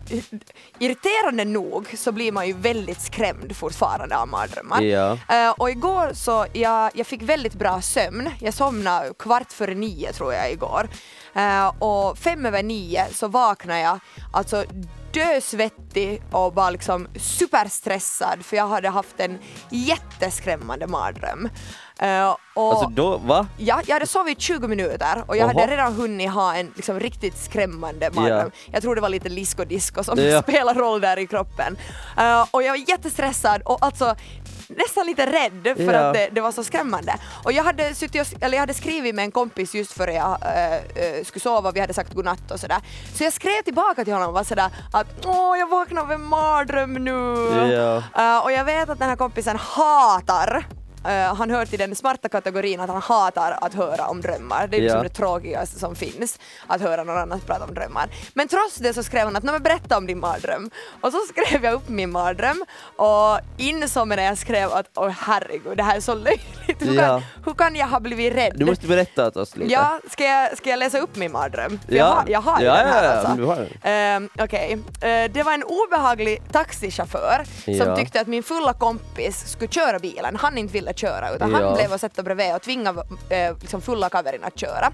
irriterande 0.79 1.45
nog 1.45 1.95
så 1.99 2.13
blir 2.13 2.33
man 2.33 2.47
ju 2.47 2.53
väldigt 2.53 3.01
skrämd 3.01 3.57
fortfarande 3.57 4.17
av 4.19 4.29
mardrömmar. 4.29 4.81
Ja. 4.83 5.19
Eh, 5.29 5.51
och 5.51 5.71
igår 5.71 6.11
så 6.15 6.47
jag, 6.53 6.91
jag 6.95 7.07
fick 7.07 7.23
väldigt 7.23 7.55
bra 7.55 7.81
sömn. 7.83 8.31
Jag 8.41 8.55
somnade 8.55 9.13
kvart 9.19 9.53
före 9.53 9.75
nio 9.75 10.13
tror 10.13 10.35
jag 10.35 10.53
igår. 10.53 10.89
Eh, 11.35 11.60
och 11.69 12.19
fem 12.19 12.47
över 12.47 12.63
nio 12.63 13.07
så 13.13 13.29
vaknade 13.29 13.81
jag 13.81 13.99
alltså 14.33 14.65
dösvettig 15.13 16.23
och 16.31 16.53
bara 16.53 16.71
liksom 16.71 17.09
superstressad 17.17 18.45
för 18.45 18.57
jag 18.57 18.69
hade 18.69 18.89
haft 18.89 19.21
en 19.21 19.39
jätteskrämmande 19.71 20.87
mardröm. 20.87 21.49
Eh, 21.99 22.37
och 22.55 22.73
Alltså 22.73 22.89
då, 22.89 23.17
va? 23.17 23.47
Ja, 23.59 23.81
jag 23.87 23.95
hade 23.95 24.07
sovit 24.07 24.41
20 24.41 24.69
minuter 24.69 25.25
och 25.27 25.37
jag 25.37 25.51
Oho. 25.51 25.61
hade 25.61 25.73
redan 25.73 25.95
hunnit 25.95 26.31
ha 26.31 26.55
en 26.55 26.73
liksom, 26.77 27.01
riktigt 27.01 27.39
skrämmande 27.39 28.11
mardröm. 28.13 28.51
Jag 28.73 28.83
tror 28.83 28.95
det 28.95 29.01
var 29.01 29.09
lite 29.09 29.29
och 29.59 29.67
disco 29.67 30.05
som 30.05 30.19
Ja. 30.19 30.43
spelar 30.49 30.75
roll 30.75 31.01
där 31.01 31.19
i 31.19 31.27
kroppen. 31.27 31.77
Eh, 32.19 32.47
och 32.51 32.63
jag 32.63 32.71
var 32.71 32.89
jättestressad 32.91 33.63
och 33.63 33.79
alltså 33.81 34.17
nästan 34.77 35.07
lite 35.07 35.27
rädd 35.27 35.77
för 35.77 35.93
Ja. 35.93 35.99
att 36.09 36.15
det, 36.15 36.29
det 36.33 36.41
var 36.41 36.53
så 36.53 36.65
skrämmande. 36.65 37.15
Och 37.45 37.53
jag 37.53 37.65
hade, 37.65 37.95
suttit 37.95 38.21
och, 38.21 38.43
eller 38.43 38.55
jag 38.57 38.63
hade 38.63 38.75
skrivit 38.75 39.15
med 39.15 39.25
en 39.25 39.31
kompis 39.31 39.75
just 39.75 39.93
före 39.93 40.13
jag 40.15 40.39
eh, 40.43 41.25
skulle 41.25 41.41
sova, 41.41 41.71
vi 41.71 41.81
hade 41.81 41.95
sagt 41.95 42.15
godnatt 42.15 42.51
och 42.51 42.61
sådär. 42.61 42.79
Så 43.15 43.25
jag 43.25 43.33
skrev 43.33 43.63
tillbaka 43.63 44.05
till 44.05 44.13
honom 44.13 44.29
och 44.29 44.35
var 44.35 44.45
sådär 44.45 44.71
att 44.93 45.07
åh 45.27 45.59
jag 45.59 45.69
vaknade 45.69 46.01
av 46.07 46.13
en 46.13 46.23
mardröm 46.25 46.95
nu. 46.95 47.11
Ja. 47.73 48.03
Eh, 48.37 48.45
och 48.45 48.53
jag 48.53 48.65
vet 48.65 48.89
att 48.91 48.99
den 48.99 49.09
här 49.09 49.17
kompisen 49.17 49.57
hatar 49.57 50.67
eh, 51.09 51.35
han 51.35 51.51
hör 51.51 51.67
till 51.67 51.79
den 51.79 51.95
smarta 51.97 52.29
kategorin 52.29 52.81
att 52.81 52.91
han 52.91 53.03
hatar 53.03 53.59
att 53.61 53.75
höra 53.75 54.07
om 54.07 54.21
drömmar. 54.21 54.67
Det 54.71 54.77
är 54.77 54.81
liksom 54.81 54.97
Ja. 54.97 55.03
det 55.03 55.09
tråkigaste 55.09 55.79
som 55.79 55.97
finns, 55.97 56.39
att 56.67 56.81
höra 56.81 57.05
någon 57.05 57.19
annan 57.19 57.41
prata 57.41 57.65
om 57.65 57.75
drömmar. 57.75 58.09
Men 58.35 58.49
trots 58.49 58.77
det 58.77 58.95
så 58.95 59.03
skrev 59.03 59.25
han 59.25 59.37
att 59.37 59.43
"Nå, 59.43 59.53
men 59.53 59.63
berätta 59.63 59.97
om 59.97 60.07
din 60.07 60.21
mardröm. 60.21 60.71
Och 61.01 61.13
så 61.13 61.19
skrev 61.29 61.65
jag 61.65 61.75
upp 61.75 61.89
min 61.89 62.11
mardröm 62.11 62.65
och 62.97 63.39
insåg 63.59 64.09
när 64.09 64.23
jag 64.23 64.39
skrev 64.39 64.73
att 64.73 64.87
åh 64.95 65.09
herregud, 65.19 65.77
det 65.77 65.83
här 65.83 65.97
är 65.97 66.01
så 66.01 66.15
löjligt. 66.15 66.47
Hur, 66.79 66.95
Ja. 66.95 67.03
kan, 67.03 67.23
hur 67.45 67.55
kan 67.55 67.77
jag 67.77 67.87
ha 67.87 68.01
blivit 68.01 68.35
rädd? 68.35 68.53
Du 68.57 68.65
måste 68.65 68.87
berätta 68.87 69.27
åt 69.27 69.37
oss 69.37 69.57
lite. 69.57 69.73
Ja, 69.73 70.01
ska 70.11 70.25
jag, 70.25 70.57
ska 70.59 70.71
jag 70.71 70.79
läsa 70.79 70.99
upp 70.99 71.17
min 71.17 71.33
mardröm? 71.33 71.79
För 71.89 71.95
Ja. 71.95 71.97
Jag 72.05 72.07
har, 72.07 72.25
jag 72.29 72.41
har 72.41 72.61
ju 72.61 72.67
Ja, 72.67 72.77
den 72.77 72.89
här 72.93 73.05
ja, 73.05 73.11
ja, 73.23 73.29
alltså. 73.29 73.45
har 73.47 73.57
den. 73.57 73.69
Ehm, 73.93 74.29
Okej, 74.39 74.79
Eh, 75.03 75.31
det 75.33 75.43
var 75.43 75.53
en 75.55 75.63
obehaglig 75.65 76.43
taxichaufför 76.53 77.45
som 77.65 77.75
Ja. 77.75 77.97
tyckte 77.97 78.21
att 78.21 78.27
min 78.27 78.43
fulla 78.43 78.73
kompis 78.73 79.51
skulle 79.53 79.71
köra 79.73 79.99
bilen. 79.99 80.37
Han 80.37 80.59
inte 80.59 80.73
ville 80.73 80.90
köra 80.99 81.31
utan 81.35 81.51
Ja. 81.51 81.65
han 81.65 81.75
blev 81.75 81.93
och 81.93 82.01
sätta 82.01 82.23
bredvid 82.23 82.55
och 82.55 82.63
tvingade 82.63 83.03
eh, 83.29 83.57
liksom 83.61 83.81
fulla 83.83 84.09
kaverin 84.09 84.45
att 84.45 84.59
köra. 84.59 84.93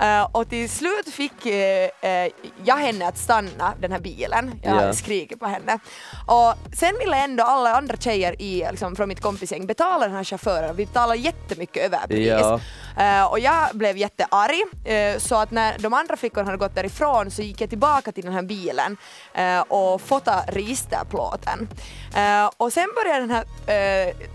Eh, 0.00 0.28
och 0.32 0.48
till 0.50 0.70
slut 0.70 1.08
fick 1.12 1.46
eh, 1.46 1.90
eh, 2.00 2.30
jag 2.64 2.76
henne 2.76 3.08
att 3.08 3.18
stanna 3.18 3.74
den 3.80 3.92
här 3.92 4.00
bilen. 4.00 4.60
Jag 4.62 4.82
Ja. 4.84 4.92
skriker 4.92 5.36
på 5.36 5.46
henne. 5.46 5.78
Och 6.26 6.54
sen 6.76 6.98
ville 6.98 7.16
ändå 7.16 7.44
alla 7.44 7.76
andra 7.76 7.96
tjejer 7.96 8.42
i, 8.42 8.66
liksom, 8.70 8.96
från 8.96 9.08
mitt 9.08 9.20
kompisgäng 9.20 9.66
betala 9.66 10.06
den 10.06 10.16
här 10.16 10.24
chauffören. 10.24 10.76
Vi 10.76 10.86
betalade 10.86 11.18
jättemycket 11.18 11.84
överpris. 11.86 12.26
Ja. 12.28 12.60
Eh, 12.98 13.24
och 13.24 13.38
jag 13.38 13.68
blev 13.72 13.96
jättearg, 13.96 14.54
uh, 15.14 15.18
så 15.18 15.34
att 15.36 15.50
när 15.50 15.78
de 15.78 15.92
andra 15.94 16.16
flickorna 16.16 16.44
hade 16.46 16.58
gått 16.58 16.74
därifrån 16.74 17.30
så 17.30 17.42
gick 17.42 17.60
jag 17.60 17.68
tillbaka 17.68 18.12
till 18.12 18.24
den 18.24 18.32
här 18.32 18.42
bilen 18.42 18.96
eh, 19.34 19.60
och 19.60 20.00
fotade 20.00 20.42
registerplåten. 20.48 21.68
Eh, 22.16 22.50
och 22.56 22.72
sen 22.72 22.86
började 22.96 23.20
den 23.20 23.30
här 23.30 23.44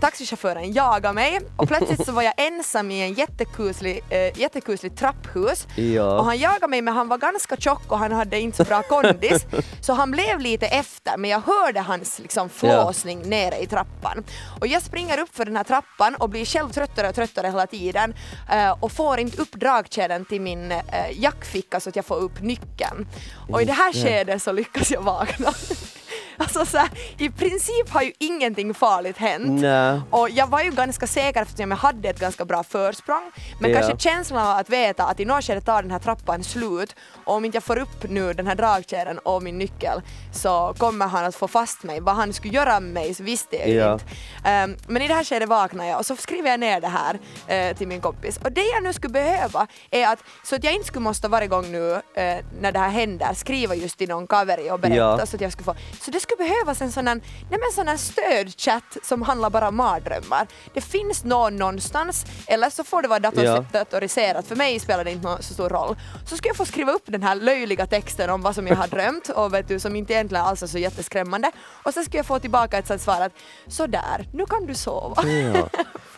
taxichauffören 0.00 0.72
jaga 0.72 1.03
mig 1.12 1.40
och 1.56 1.68
plötsligt 1.68 2.06
så 2.06 2.12
var 2.12 2.22
jag 2.22 2.34
ensam 2.36 2.90
i 2.90 3.02
en 3.02 3.12
jättekuslig, 3.12 3.96
uh, 3.96 4.40
jättekuslig 4.40 4.96
trapphus. 4.96 5.66
Ja. 5.76 6.18
Och 6.18 6.24
han 6.24 6.38
jagade 6.38 6.68
mig 6.68 6.82
men 6.82 6.94
han 6.94 7.08
var 7.08 7.18
ganska 7.18 7.56
tjock 7.56 7.92
och 7.92 7.98
han 7.98 8.12
hade 8.12 8.40
inte 8.40 8.56
så 8.56 8.64
bra 8.64 8.82
kondis 8.82 9.46
så 9.80 9.92
han 9.92 10.10
blev 10.10 10.40
lite 10.40 10.66
efter 10.66 11.16
men 11.16 11.30
jag 11.30 11.40
hörde 11.40 11.80
hans 11.80 12.18
liksom, 12.18 12.48
flåsning 12.48 13.22
nere 13.28 13.58
i 13.58 13.66
trappan. 13.66 14.24
Och 14.60 14.66
jag 14.66 14.82
springer 14.82 15.18
upp 15.18 15.36
för 15.36 15.44
den 15.44 15.56
här 15.56 15.64
trappan 15.64 16.14
och 16.14 16.28
blir 16.28 16.44
själv 16.44 16.68
tröttare 16.68 17.08
och 17.08 17.14
tröttare 17.14 17.46
hela 17.46 17.66
tiden 17.66 18.14
eh, 18.50 18.70
och 18.80 18.92
får 18.92 19.18
inte 19.18 19.42
upp 19.42 19.52
dragkedjan 19.52 20.24
till 20.24 20.40
min 20.40 20.72
eh, 20.72 20.82
jackficka 21.12 21.80
så 21.80 21.88
att 21.88 21.96
jag 21.96 22.04
får 22.04 22.16
upp 22.16 22.40
nyckeln. 22.40 23.06
Och 23.50 23.62
i 23.62 23.64
det 23.64 23.72
här 23.72 23.92
skedet 23.92 24.42
så 24.42 24.52
lyckas 24.52 24.90
jag 24.90 25.02
vakna. 25.02 25.52
Alltså 26.38 26.66
så 26.66 26.78
här, 26.78 26.88
i 27.18 27.30
princip 27.30 27.90
har 27.90 28.02
ju 28.02 28.12
ingenting 28.18 28.74
farligt 28.74 29.16
hänt. 29.18 29.60
Nej. 29.62 30.00
Och 30.10 30.30
jag 30.30 30.46
var 30.46 30.62
ju 30.62 30.70
ganska 30.70 31.06
säker 31.06 31.42
eftersom 31.42 31.70
jag 31.70 31.78
hade 31.78 32.08
ett 32.08 32.20
ganska 32.20 32.44
bra 32.44 32.62
försprång. 32.62 33.30
Men 33.60 33.70
Ja. 33.70 33.80
kanske 33.80 33.98
känslan 34.10 34.46
av 34.46 34.56
att 34.58 34.70
veta 34.70 35.04
att 35.04 35.20
i 35.20 35.24
något 35.24 35.44
skede 35.44 35.60
tar 35.60 35.82
den 35.82 35.90
här 35.90 35.98
trappan 35.98 36.44
slut 36.44 36.94
och 37.24 37.34
om 37.34 37.44
inte 37.44 37.56
jag 37.56 37.64
får 37.64 37.78
upp 37.78 38.04
nu 38.10 38.32
den 38.32 38.46
här 38.46 38.54
dragkedjan 38.54 39.18
och 39.18 39.42
min 39.42 39.58
nyckel 39.58 40.02
så 40.32 40.74
kommer 40.78 41.06
han 41.06 41.24
att 41.24 41.34
få 41.34 41.48
fast 41.48 41.82
mig. 41.82 42.00
Vad 42.00 42.14
han 42.14 42.32
skulle 42.32 42.54
göra 42.54 42.80
med 42.80 42.92
mig 42.92 43.14
så 43.14 43.22
visste 43.22 43.56
jag 43.56 43.68
ju 43.68 43.74
Ja. 43.74 43.92
inte. 43.92 44.04
Ehm, 44.44 44.76
men 44.86 45.02
i 45.02 45.08
det 45.08 45.14
här 45.14 45.24
skedet 45.24 45.48
vaknar 45.48 45.84
jag 45.84 45.98
och 45.98 46.06
så 46.06 46.16
skriver 46.16 46.50
jag 46.50 46.60
ner 46.60 46.80
det 46.80 46.88
här 46.88 47.18
eh, 47.46 47.76
till 47.76 47.88
min 47.88 48.00
kompis. 48.00 48.36
Och 48.44 48.52
det 48.52 48.64
jag 48.74 48.82
nu 48.82 48.92
skulle 48.92 49.12
behöva 49.12 49.66
är 49.90 50.06
att, 50.12 50.18
så 50.44 50.56
att 50.56 50.64
jag 50.64 50.72
inte 50.72 50.86
skulle 50.86 51.02
måste 51.02 51.28
varje 51.28 51.46
gång 51.48 51.72
nu 51.72 51.92
eh, 51.92 52.44
när 52.60 52.72
det 52.72 52.78
här 52.78 52.88
händer 52.90 53.34
skriva 53.34 53.74
just 53.74 53.98
till 53.98 54.08
någon 54.08 54.26
kaveri 54.26 54.70
och 54.70 54.80
berätta 54.80 54.96
Ja. 54.96 55.26
så 55.26 55.36
att 55.36 55.40
jag 55.42 55.52
skulle 55.52 55.64
få. 55.64 55.74
Så 56.00 56.10
det 56.10 56.20
skulle 56.24 56.48
behövas 56.48 56.80
en 56.82 56.92
sån 56.92 57.06
här, 57.08 57.14
nej 57.50 57.60
men 57.60 57.72
sån 57.74 57.88
här 57.88 57.96
stödchatt 57.96 58.96
som 59.02 59.22
handlar 59.22 59.50
bara 59.50 59.68
om 59.68 59.76
mardrömmar. 59.76 60.46
Det 60.74 60.80
finns 60.80 61.24
någon 61.24 61.56
någonstans, 61.56 62.24
eller 62.46 62.70
så 62.70 62.84
får 62.84 63.02
det 63.02 63.08
vara 63.08 63.18
dator- 63.20 63.44
Ja. 63.44 63.64
datoriserat. 63.72 64.46
För 64.46 64.56
mig 64.56 64.80
spelar 64.80 65.04
det 65.04 65.10
inte 65.10 65.36
så 65.40 65.54
stor 65.54 65.68
roll. 65.68 65.96
Så 66.26 66.36
ska 66.36 66.48
jag 66.48 66.56
få 66.56 66.64
skriva 66.64 66.92
upp 66.92 67.02
den 67.06 67.22
här 67.22 67.34
löjliga 67.34 67.86
texten 67.86 68.30
om 68.30 68.42
vad 68.42 68.54
som 68.54 68.66
jag 68.66 68.76
har 68.76 68.88
drömt 68.96 69.28
och 69.28 69.54
vet 69.54 69.68
du, 69.68 69.78
som 69.80 69.96
inte 69.96 70.12
egentligen 70.12 70.44
alls 70.44 70.62
är 70.62 70.66
så 70.66 70.78
jätteskrämmande. 70.78 71.50
Och 71.82 71.94
sen 71.94 72.04
ska 72.04 72.16
jag 72.16 72.26
få 72.26 72.38
tillbaka 72.38 72.78
ett 72.78 72.86
sånt 72.86 73.00
svar 73.02 73.20
att 73.20 73.32
sådär, 73.68 74.28
nu 74.32 74.46
kan 74.46 74.66
du 74.66 74.74
sova. 74.74 75.22
Ja. 75.28 75.68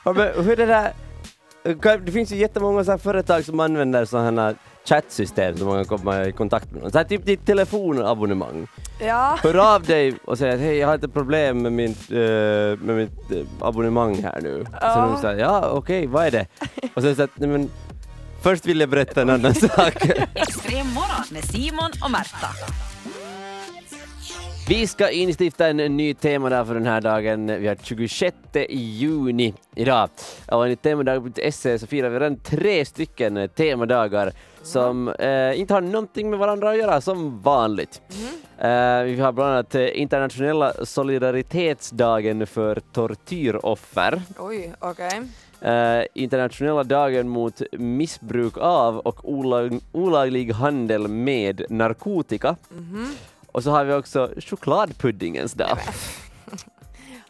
Ja, 0.05 0.13
men 0.13 0.45
hur 0.45 0.57
det 0.57 0.67
där? 0.67 0.93
Det 2.05 2.13
finns 2.13 2.31
ju 2.33 2.37
jättemånga 2.37 2.85
så 2.85 2.91
här 2.91 2.99
företag 2.99 3.45
som 3.45 3.61
använder 3.61 4.05
sådana 4.05 4.43
här 4.43 4.57
chattsystem 4.87 5.57
som 5.57 5.67
man 5.67 5.85
kan 5.85 5.99
komma 5.99 6.25
i 6.25 6.33
kontakt 6.33 6.73
med 6.73 6.83
någon. 6.83 6.91
Så 6.93 6.99
här 6.99 7.05
typ 7.05 7.27
ditt 7.27 7.47
telefonabonnemang. 7.47 8.67
Ja. 9.01 9.39
Hör 9.43 9.75
av 9.75 9.83
dig 9.83 10.15
och 10.25 10.39
säg 10.39 10.51
att 10.51 10.61
hej 10.61 10.77
jag 10.77 10.89
har 10.89 10.95
ett 10.95 11.15
problem 11.15 11.63
med 11.63 11.73
mitt, 11.73 12.11
eh, 12.11 12.17
med 12.17 12.97
mitt 12.97 13.31
eh, 13.31 13.39
abonnemang 13.61 14.23
här 14.23 14.41
nu. 14.43 14.65
Ja. 14.81 14.95
Så 14.95 15.01
de 15.01 15.21
säger 15.21 15.45
ja 15.45 15.71
okej 15.71 16.07
vad 16.07 16.27
är 16.27 16.31
det? 16.31 16.47
Och 16.95 17.03
sen 17.03 17.17
så 17.17 17.23
att 17.23 17.31
nej 17.35 17.49
men 17.49 17.71
först 18.43 18.67
vill 18.67 18.81
jag 18.81 18.89
berätta 18.89 19.23
en 19.23 19.31
annan 19.31 19.55
sak. 19.55 20.07
Extrem 20.35 20.87
morgon 20.87 21.25
med 21.31 21.45
Simon 21.45 21.91
och 22.05 22.11
Märta. 22.11 22.49
Vi 24.69 24.87
ska 24.87 25.11
instifta 25.11 25.69
en 25.69 25.77
ny 25.77 26.15
temadag 26.15 26.67
för 26.67 26.75
den 26.75 26.87
här 26.87 27.01
dagen. 27.01 27.47
Vi 27.47 27.69
har 27.69 27.77
26 27.83 28.37
juni 28.71 29.55
idag. 29.75 30.09
Och 30.49 30.65
enligt 30.65 30.83
temadag.se 30.83 31.79
så 31.79 31.87
firar 31.87 32.09
vi 32.09 32.17
redan 32.17 32.37
tre 32.37 32.85
stycken 32.85 33.49
temadagar 33.49 34.33
som 34.67 35.09
eh, 35.09 35.61
inte 35.61 35.75
har 35.75 35.81
någonting 35.81 36.31
med 36.31 36.39
varandra 36.39 36.71
att 36.71 36.79
göra 36.79 37.01
som 37.01 37.41
vanligt. 37.41 38.03
Eh, 38.59 39.03
vi 39.03 39.21
har 39.21 39.33
bland 39.33 39.53
annat 39.53 39.75
eh, 39.75 40.01
internationella 40.01 40.73
solidaritetsdagen 40.85 42.47
för 42.47 42.81
tortyroffer. 42.93 44.23
Oj, 44.39 44.73
okej. 44.79 45.23
Eh, 45.61 46.05
internationella 46.15 46.85
dagen 46.85 47.29
mot 47.29 47.63
missbruk 47.73 48.59
av 48.59 48.99
och 48.99 49.31
olag, 49.31 49.81
olaglig 49.93 50.53
handel 50.53 51.09
med 51.09 51.65
narkotika. 51.71 52.57
Och 53.53 53.63
så 53.63 53.71
har 53.71 53.85
vi 53.85 53.95
också 53.95 54.31
chokladpuddingens 54.39 55.53
dag. 55.53 55.79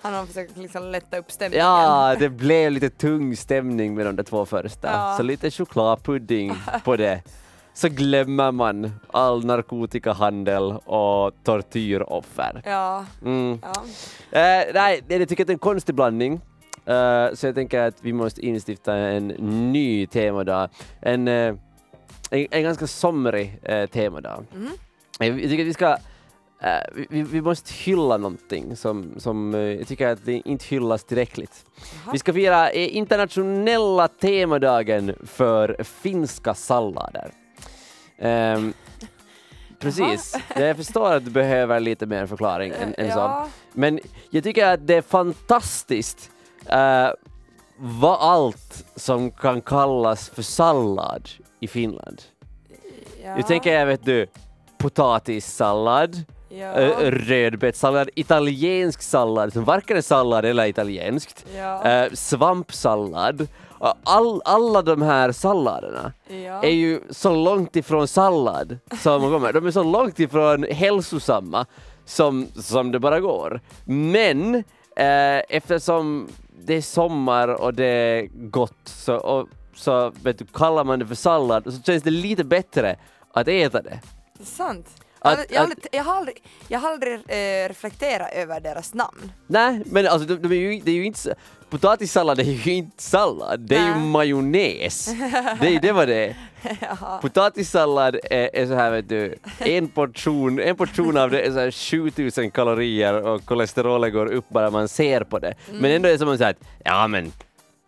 Han 0.07 0.15
har 0.15 0.27
försökt 0.27 0.57
liksom 0.57 0.83
lätta 0.91 1.19
upp 1.19 1.31
stämningen. 1.33 1.67
Ja, 1.67 2.17
det 2.19 2.29
blev 2.29 2.73
lite 2.73 2.91
tung 2.91 3.37
stämning 3.37 3.95
med 3.95 4.07
de 4.07 4.17
där 4.17 4.23
två 4.25 4.47
första. 4.47 4.89
Ja. 4.93 5.15
Så 5.17 5.23
lite 5.23 5.51
chokladpudding 5.51 6.53
på 6.85 6.97
det. 6.97 7.23
Så 7.75 7.89
glömmer 7.89 8.53
man 8.53 8.91
all 9.13 9.45
narkotikahandel 9.45 10.73
och 10.85 11.33
tortyroffer. 11.45 12.63
Ja, 12.65 13.05
Mm. 13.25 13.59
ja. 13.63 13.73
Eh, 14.41 14.65
nej, 14.75 15.01
det 15.09 15.17
jag 15.17 15.29
tycker 15.29 15.43
att 15.43 15.47
det 15.47 15.51
är 15.51 15.55
en 15.55 15.59
konstig 15.59 15.95
blandning. 15.95 16.33
Eh, 16.87 17.35
så 17.35 17.47
jag 17.47 17.55
tänker 17.55 17.81
att 17.81 17.95
vi 18.01 18.13
måste 18.13 18.47
instifta 18.47 18.95
en 18.97 19.27
ny 19.73 20.07
temadag. 20.07 20.69
En, 21.01 21.29
eh, 21.29 21.55
en, 22.31 22.47
en 22.51 22.63
ganska 22.63 22.87
somrig 22.87 23.59
eh, 23.63 23.87
temadag. 23.87 24.45
Jag, 25.19 25.29
jag 25.29 25.51
tycker 25.51 25.63
att 25.63 25.69
vi 25.69 25.75
ska 25.75 25.97
eh, 26.61 27.05
vi- 27.11 27.23
vi, 27.23 27.41
måste 27.41 27.73
hylla 27.75 28.17
någonting 28.17 28.77
som, 28.77 29.15
som 29.19 29.55
eh, 29.55 29.61
jag 29.61 29.89
tycker 29.89 30.09
att 30.09 30.25
det 30.25 30.49
inte 30.49 30.65
hyllas 30.69 31.05
tillräckligt. 31.05 31.67
Jaha. 32.05 32.13
Vi 32.13 32.19
ska 32.19 32.33
fira 32.33 32.71
eh, 32.71 32.97
internationella 32.97 34.09
temadagen 34.09 35.15
för 35.25 35.77
finska 35.85 36.55
sallader. 36.55 37.31
Ehm, 38.19 38.73
precis, 39.79 40.37
jag 40.57 40.77
förstår 40.77 41.13
att 41.13 41.25
du 41.25 41.31
behöver 41.31 41.81
lite 41.81 42.07
mer 42.07 42.27
förklaring 42.27 42.73
än, 42.83 42.95
än 42.99 43.13
så. 43.13 43.19
ja. 43.19 43.49
Men 43.73 44.01
jag 44.31 44.45
tycker 44.45 44.67
att 44.67 44.87
det 44.87 44.95
är 44.95 45.03
fantastiskt 45.03 46.31
uh, 46.73 47.11
vad 47.79 48.19
allt 48.21 48.85
som 48.97 49.31
kan 49.31 49.61
kallas 49.61 50.29
för 50.31 50.43
sallad 50.43 51.29
i 51.61 51.69
Finland. 51.69 52.23
ja. 53.25 53.37
Jag 53.37 53.47
tänker 53.47 53.73
jag 53.75 53.87
vet 53.87 54.05
du, 54.05 54.27
potatissallad, 54.79 56.25
ja. 56.49 57.11
rödbetssallad, 57.11 58.11
italiensk 58.15 59.03
sallad 59.03 59.53
som 59.53 59.65
varken 59.65 59.97
är 59.97 60.01
sallad 60.01 60.45
eller 60.45 60.67
italienskt, 60.67 61.47
ja. 61.57 62.09
svampsallad. 62.13 63.49
All, 64.05 64.43
alla 64.45 64.83
de 64.83 65.03
här 65.03 65.33
salladerna 65.33 66.13
ja. 66.29 66.63
är 66.63 66.71
ju 66.71 67.01
så 67.11 67.35
långt 67.35 67.77
ifrån 67.77 68.09
sallad 68.09 68.79
som 69.03 69.23
man 69.23 69.31
kommer. 69.31 69.53
De 69.53 69.67
är 69.67 69.71
så 69.71 69.83
långt 69.83 70.21
ifrån 70.21 70.63
hälsosamma 70.63 71.67
som, 72.05 72.47
som 72.55 72.93
det 72.93 72.99
bara 72.99 73.21
går. 73.21 73.61
Men 73.85 74.55
eh, 74.97 75.43
eftersom 75.49 76.29
det 76.67 76.75
är 76.75 76.83
sommar 76.83 77.49
och 77.49 77.75
det 77.75 77.87
är 77.87 78.29
gott 78.33 78.81
så, 78.85 79.17
och, 79.17 79.49
så 79.75 80.13
vet 80.23 80.39
du, 80.39 80.47
kallar 80.47 80.85
man 80.85 80.99
det 80.99 81.07
för 81.07 81.15
sallad 81.15 81.65
så 81.65 81.83
känns 81.83 82.03
det 82.03 82.11
lite 82.11 82.45
bättre 82.45 82.97
att 83.33 83.49
äta 83.49 83.83
det. 83.83 84.01
Det 84.39 84.43
är 84.43 84.47
sant. 84.47 85.06
Jag 85.23 85.31
har 85.31 85.37
Att- 85.43 85.47
jag 85.51 85.61
har 85.61 85.65
att- 85.65 85.71
aldrig, 85.71 85.89
jag 85.93 86.05
har 86.05 86.17
aldrig, 86.17 86.43
jag 86.69 86.79
har 86.81 86.91
aldrig 86.93 87.13
eh, 87.15 87.69
reflekterat 87.69 88.33
över 88.33 88.61
deras 88.61 88.95
namn. 88.95 89.33
Nej, 89.47 89.83
men 89.87 90.07
alltså 90.07 90.29
de, 90.29 90.35
de 90.49 90.53
är 90.55 90.61
ju, 90.73 90.81
det 90.85 90.91
är 90.91 90.95
ju 90.95 91.05
inte, 91.07 91.35
potatissallad 91.71 92.41
är 92.41 92.45
ju 92.45 92.73
inte 92.73 93.03
sallad, 93.03 93.61
det 93.61 93.77
är 93.77 93.87
ju 93.89 93.95
majonnäs. 93.95 95.07
Det 95.61 95.75
är 95.77 95.81
det 95.81 95.93
vad 95.93 96.09
det. 96.09 96.37
Jaha. 96.81 97.19
Potatissallad 97.23 98.15
är, 98.31 98.51
är 98.57 98.67
så 98.67 98.75
här 98.75 98.91
vet 98.91 99.09
du, 99.09 99.35
en 99.59 99.89
portion, 99.89 100.61
en 100.61 100.77
portion 100.77 101.17
av 101.17 101.31
det 101.31 101.41
är 101.41 101.53
så 101.53 101.59
här 101.59 101.71
7000 101.71 102.51
kalorier 102.51 103.27
och 103.27 103.45
kolesterolet 103.45 104.13
går 104.13 104.27
upp 104.33 104.49
bara 104.49 104.71
man 104.71 104.89
ser 104.89 105.21
på 105.25 105.39
det. 105.39 105.55
Men 105.73 105.91
ändå 105.91 106.09
är 106.09 106.13
det 106.13 106.19
som 106.19 106.29
man 106.29 106.39
säger 106.39 106.51
att 106.51 106.61
ja 106.85 107.09
men 107.09 107.33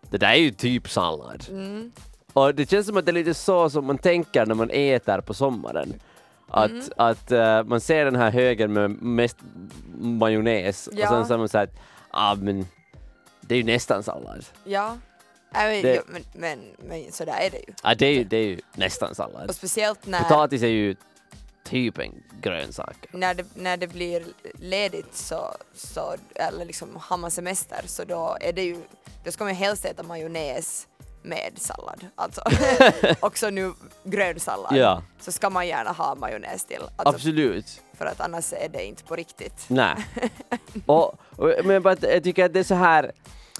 det 0.09 0.17
där 0.17 0.29
är 0.31 0.35
ju 0.35 0.51
typ 0.51 0.89
sallad. 0.89 1.45
Mm. 1.49 1.91
Och 2.33 2.55
det 2.55 2.69
känns 2.69 2.87
som 2.87 2.97
att 2.97 3.05
det 3.05 3.11
är 3.11 3.13
lite 3.13 3.33
så 3.33 3.69
som 3.69 3.85
man 3.85 3.97
tänker 3.97 4.45
när 4.45 4.55
man 4.55 4.69
äter 4.69 5.21
på 5.21 5.33
sommaren. 5.33 5.93
Att, 6.51 6.71
Mm. 6.71 6.85
att 6.97 7.31
eh, 7.31 7.63
man 7.63 7.81
ser 7.81 8.05
den 8.05 8.15
här 8.15 8.31
högen 8.31 8.73
med 8.73 8.91
mest 9.01 9.37
majonnäs 9.99 10.89
Ja. 10.91 11.03
och 11.03 11.09
sen 11.15 11.25
så 11.27 11.33
är 11.33 11.37
man 11.37 11.49
såhär, 11.49 11.69
ah 12.11 12.35
men 12.35 12.67
det 13.41 13.55
är 13.55 13.57
ju 13.57 13.63
nästan 13.63 14.03
sallad. 14.03 14.45
Ja. 14.63 14.97
Äh, 15.53 15.59
men, 15.63 15.81
Det- 15.81 15.95
jo, 15.95 16.01
men, 16.07 16.23
men, 16.33 16.59
men 16.89 17.11
så 17.11 17.25
där 17.25 17.39
är 17.39 17.49
det 17.49 17.57
ju. 17.57 17.73
Ja, 17.83 17.95
det 17.95 18.05
är 18.05 18.11
ju, 18.13 18.23
det 18.23 18.37
är 18.37 18.47
ju 18.47 18.59
nästan 18.75 19.15
sallad. 19.15 19.49
Och 19.49 19.55
speciellt 19.55 20.05
när, 20.05 20.19
Potatis 20.23 20.61
är 20.63 20.67
ju 20.67 20.95
typ 21.63 21.97
en 21.97 22.23
grönsak. 22.41 22.95
när, 23.11 23.33
det, 23.33 23.45
när 23.53 23.77
det 23.77 23.87
blir 23.87 24.23
ledigt 24.59 25.15
så, 25.15 25.55
så, 25.75 26.15
eller 26.35 26.65
liksom 26.65 26.89
har 27.01 27.17
man 27.17 27.31
semester 27.31 27.81
så 27.85 28.03
då 28.03 28.37
är 28.41 28.53
det 28.53 28.63
ju, 28.63 28.77
då 29.25 29.31
ska 29.31 29.43
man 29.43 29.53
ju 29.53 29.59
helst 29.59 29.85
äta 29.85 30.03
majonnäs 30.03 30.87
med 31.21 31.51
sallad. 31.55 32.07
Alltså 32.15 32.41
också 33.19 33.49
nu 33.49 33.73
grön 34.03 34.39
sallad. 34.39 34.75
Ja, 34.77 35.01
Så 35.19 35.31
ska 35.31 35.49
man 35.49 35.67
gärna 35.67 35.91
ha 35.91 36.15
majonnäs 36.15 36.65
till. 36.65 36.81
Alltså, 36.95 37.15
absolut. 37.15 37.81
för 37.97 38.05
att 38.05 38.21
annars 38.21 38.53
är 38.53 38.69
det 38.69 38.85
inte 38.85 39.03
på 39.03 39.15
riktigt. 39.15 39.65
Nej. 39.67 39.95
och, 40.85 41.15
och, 41.35 41.51
men 41.63 41.83
jag 42.01 42.23
tycker 42.23 42.45
att 42.45 42.53
det 42.53 42.59
är 42.59 42.63
så 42.63 42.75
här, 42.75 43.11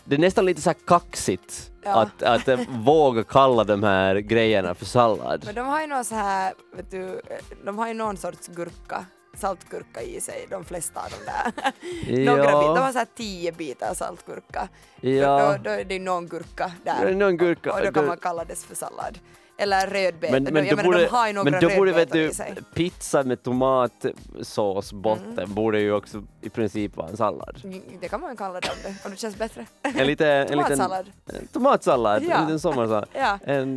det 0.03 0.15
är 0.15 0.19
nästan 0.19 0.45
lite 0.45 0.61
så 0.61 0.69
här 0.69 0.77
kaxigt 0.87 1.71
Ja. 1.83 2.01
att, 2.01 2.23
att 2.23 2.47
eh, 2.47 2.59
våga 2.69 3.23
kalla 3.23 3.63
de 3.63 3.83
här 3.83 4.15
grejerna 4.15 4.75
för 4.75 4.85
sallad. 4.85 5.43
Men 5.45 5.55
de 5.55 5.61
har 5.67 5.81
ju 5.81 5.87
någon 5.87 6.05
så 6.05 6.15
här, 6.15 6.53
vet 6.75 6.91
du, 6.91 7.21
de 7.65 7.77
har 7.77 7.87
ju 7.87 7.93
någon 7.93 8.17
sorts 8.17 8.47
gurka, 8.47 9.05
saltgurka 9.39 10.01
i 10.01 10.21
sig, 10.21 10.47
de 10.49 10.65
flesta 10.65 10.99
av 10.99 11.09
de 11.09 11.25
där. 11.31 12.25
Några 12.25 12.43
bit, 12.59 12.67
de 12.75 12.77
har 12.77 12.91
så 12.91 12.97
här 12.97 13.07
tio 13.15 13.51
bitar 13.51 13.93
saltgurka. 13.93 14.69
ja. 15.01 15.51
Då, 15.57 15.63
då 15.63 15.69
är 15.69 15.83
det 15.83 15.99
någon 15.99 16.27
gurka 16.27 16.71
Det 16.83 16.91
där. 16.91 17.05
är 17.05 17.15
någon 17.15 17.37
gurka. 17.37 17.73
Och 17.73 17.81
då 17.85 17.91
kan 17.91 18.05
man 18.05 18.17
kalla 18.17 18.45
det 18.45 18.55
för 18.55 18.75
sallad. 18.75 19.19
Eller 19.61 19.87
rödbetor. 19.87 20.31
men, 20.39 20.43
men, 20.53 20.65
jag 20.65 20.75
menar, 20.75 20.83
borde, 20.83 21.03
de 21.03 21.07
har 21.09 21.27
ju 21.27 21.33
några 21.33 21.51
men 21.51 21.61
då 21.61 21.75
borde 21.75 21.91
vet 21.91 22.11
du, 22.11 22.31
pizza 22.73 23.23
med 23.23 23.43
tomatsås 23.43 24.93
botten 24.93 25.53
borde 25.53 25.79
ju 25.79 25.93
också 25.93 26.23
i 26.41 26.49
princip 26.49 26.95
vara 26.97 27.09
en 27.09 27.17
sallad. 27.17 27.61
Det 28.01 28.07
kan 28.09 28.21
man 28.21 28.29
ju 28.31 28.37
kalla 28.37 28.59
det 28.59 28.69
om 28.69 28.75
det, 28.83 28.95
om 29.05 29.11
det 29.11 29.17
känns 29.17 29.35
bättre. 29.37 29.65
En, 29.81 30.07
lite, 30.07 30.27
en 30.27 30.41
liten 30.57 30.77
Tomatsallad. 30.77 31.05
en 31.25 31.47
tomatsallad, 31.47 32.23
Ja. 32.29 32.35
en 32.35 32.43
liten 32.45 32.59
sommarsallad. 32.59 33.07
Ja. 33.13 33.39
En, 33.43 33.75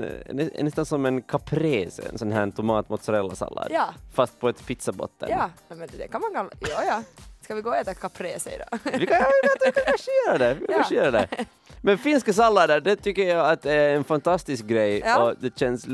nästan 0.61 0.87
som 0.87 1.07
en 1.07 1.23
caprese, 1.23 2.03
en 2.12 2.18
sån 2.18 2.33
här 2.33 2.47
tomat-mozzarella-sallad. 2.51 3.68
Ja, 3.71 3.95
Fast 4.14 4.40
på 4.40 4.49
ett 4.49 4.66
pizzabotten. 4.66 5.29
ja. 5.31 5.51
Men 5.68 5.88
det 5.99 6.09
kan 6.09 6.21
man 6.21 6.33
kalla, 6.35 6.51
ja 6.61 6.85
ja. 6.87 7.03
Ska 7.40 7.55
vi 7.55 7.61
gå 7.62 7.71
och 7.71 7.77
äta 7.77 7.95
caprese 7.95 8.51
idag? 8.55 8.79
Vi 8.85 9.07
kan, 9.07 9.18
vi 9.42 9.71
kan 9.73 9.73
kanske 9.87 10.11
göra 10.27 10.38
det. 10.38 10.55
Vi 10.61 10.66
kan 10.66 10.85
Ja. 10.90 10.97
göra 10.97 11.11
det. 11.11 11.29
Men 11.85 11.99
finska 11.99 12.33
sallader, 12.33 12.81
det 12.81 12.97
tycker 12.97 13.23
jag 13.29 13.51
att 13.51 13.66
är 13.66 13.88
en 13.97 14.05
fantastisk 14.05 14.64
grej 14.64 15.03
Ja. 15.05 15.18
och 15.23 15.35
det 15.40 15.59
känns 15.59 15.85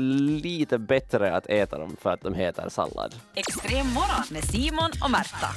lite 0.43 0.77
bättre 0.77 1.35
att 1.35 1.45
äta 1.45 1.77
dem 1.77 1.97
för 2.01 2.09
att 2.13 2.21
de 2.21 2.33
heter 2.33 2.69
sallad. 2.69 3.15
Extrem 3.35 3.87
morgon 3.93 4.23
med 4.31 4.43
Simon 4.43 4.91
och 5.03 5.11
Märta. 5.11 5.47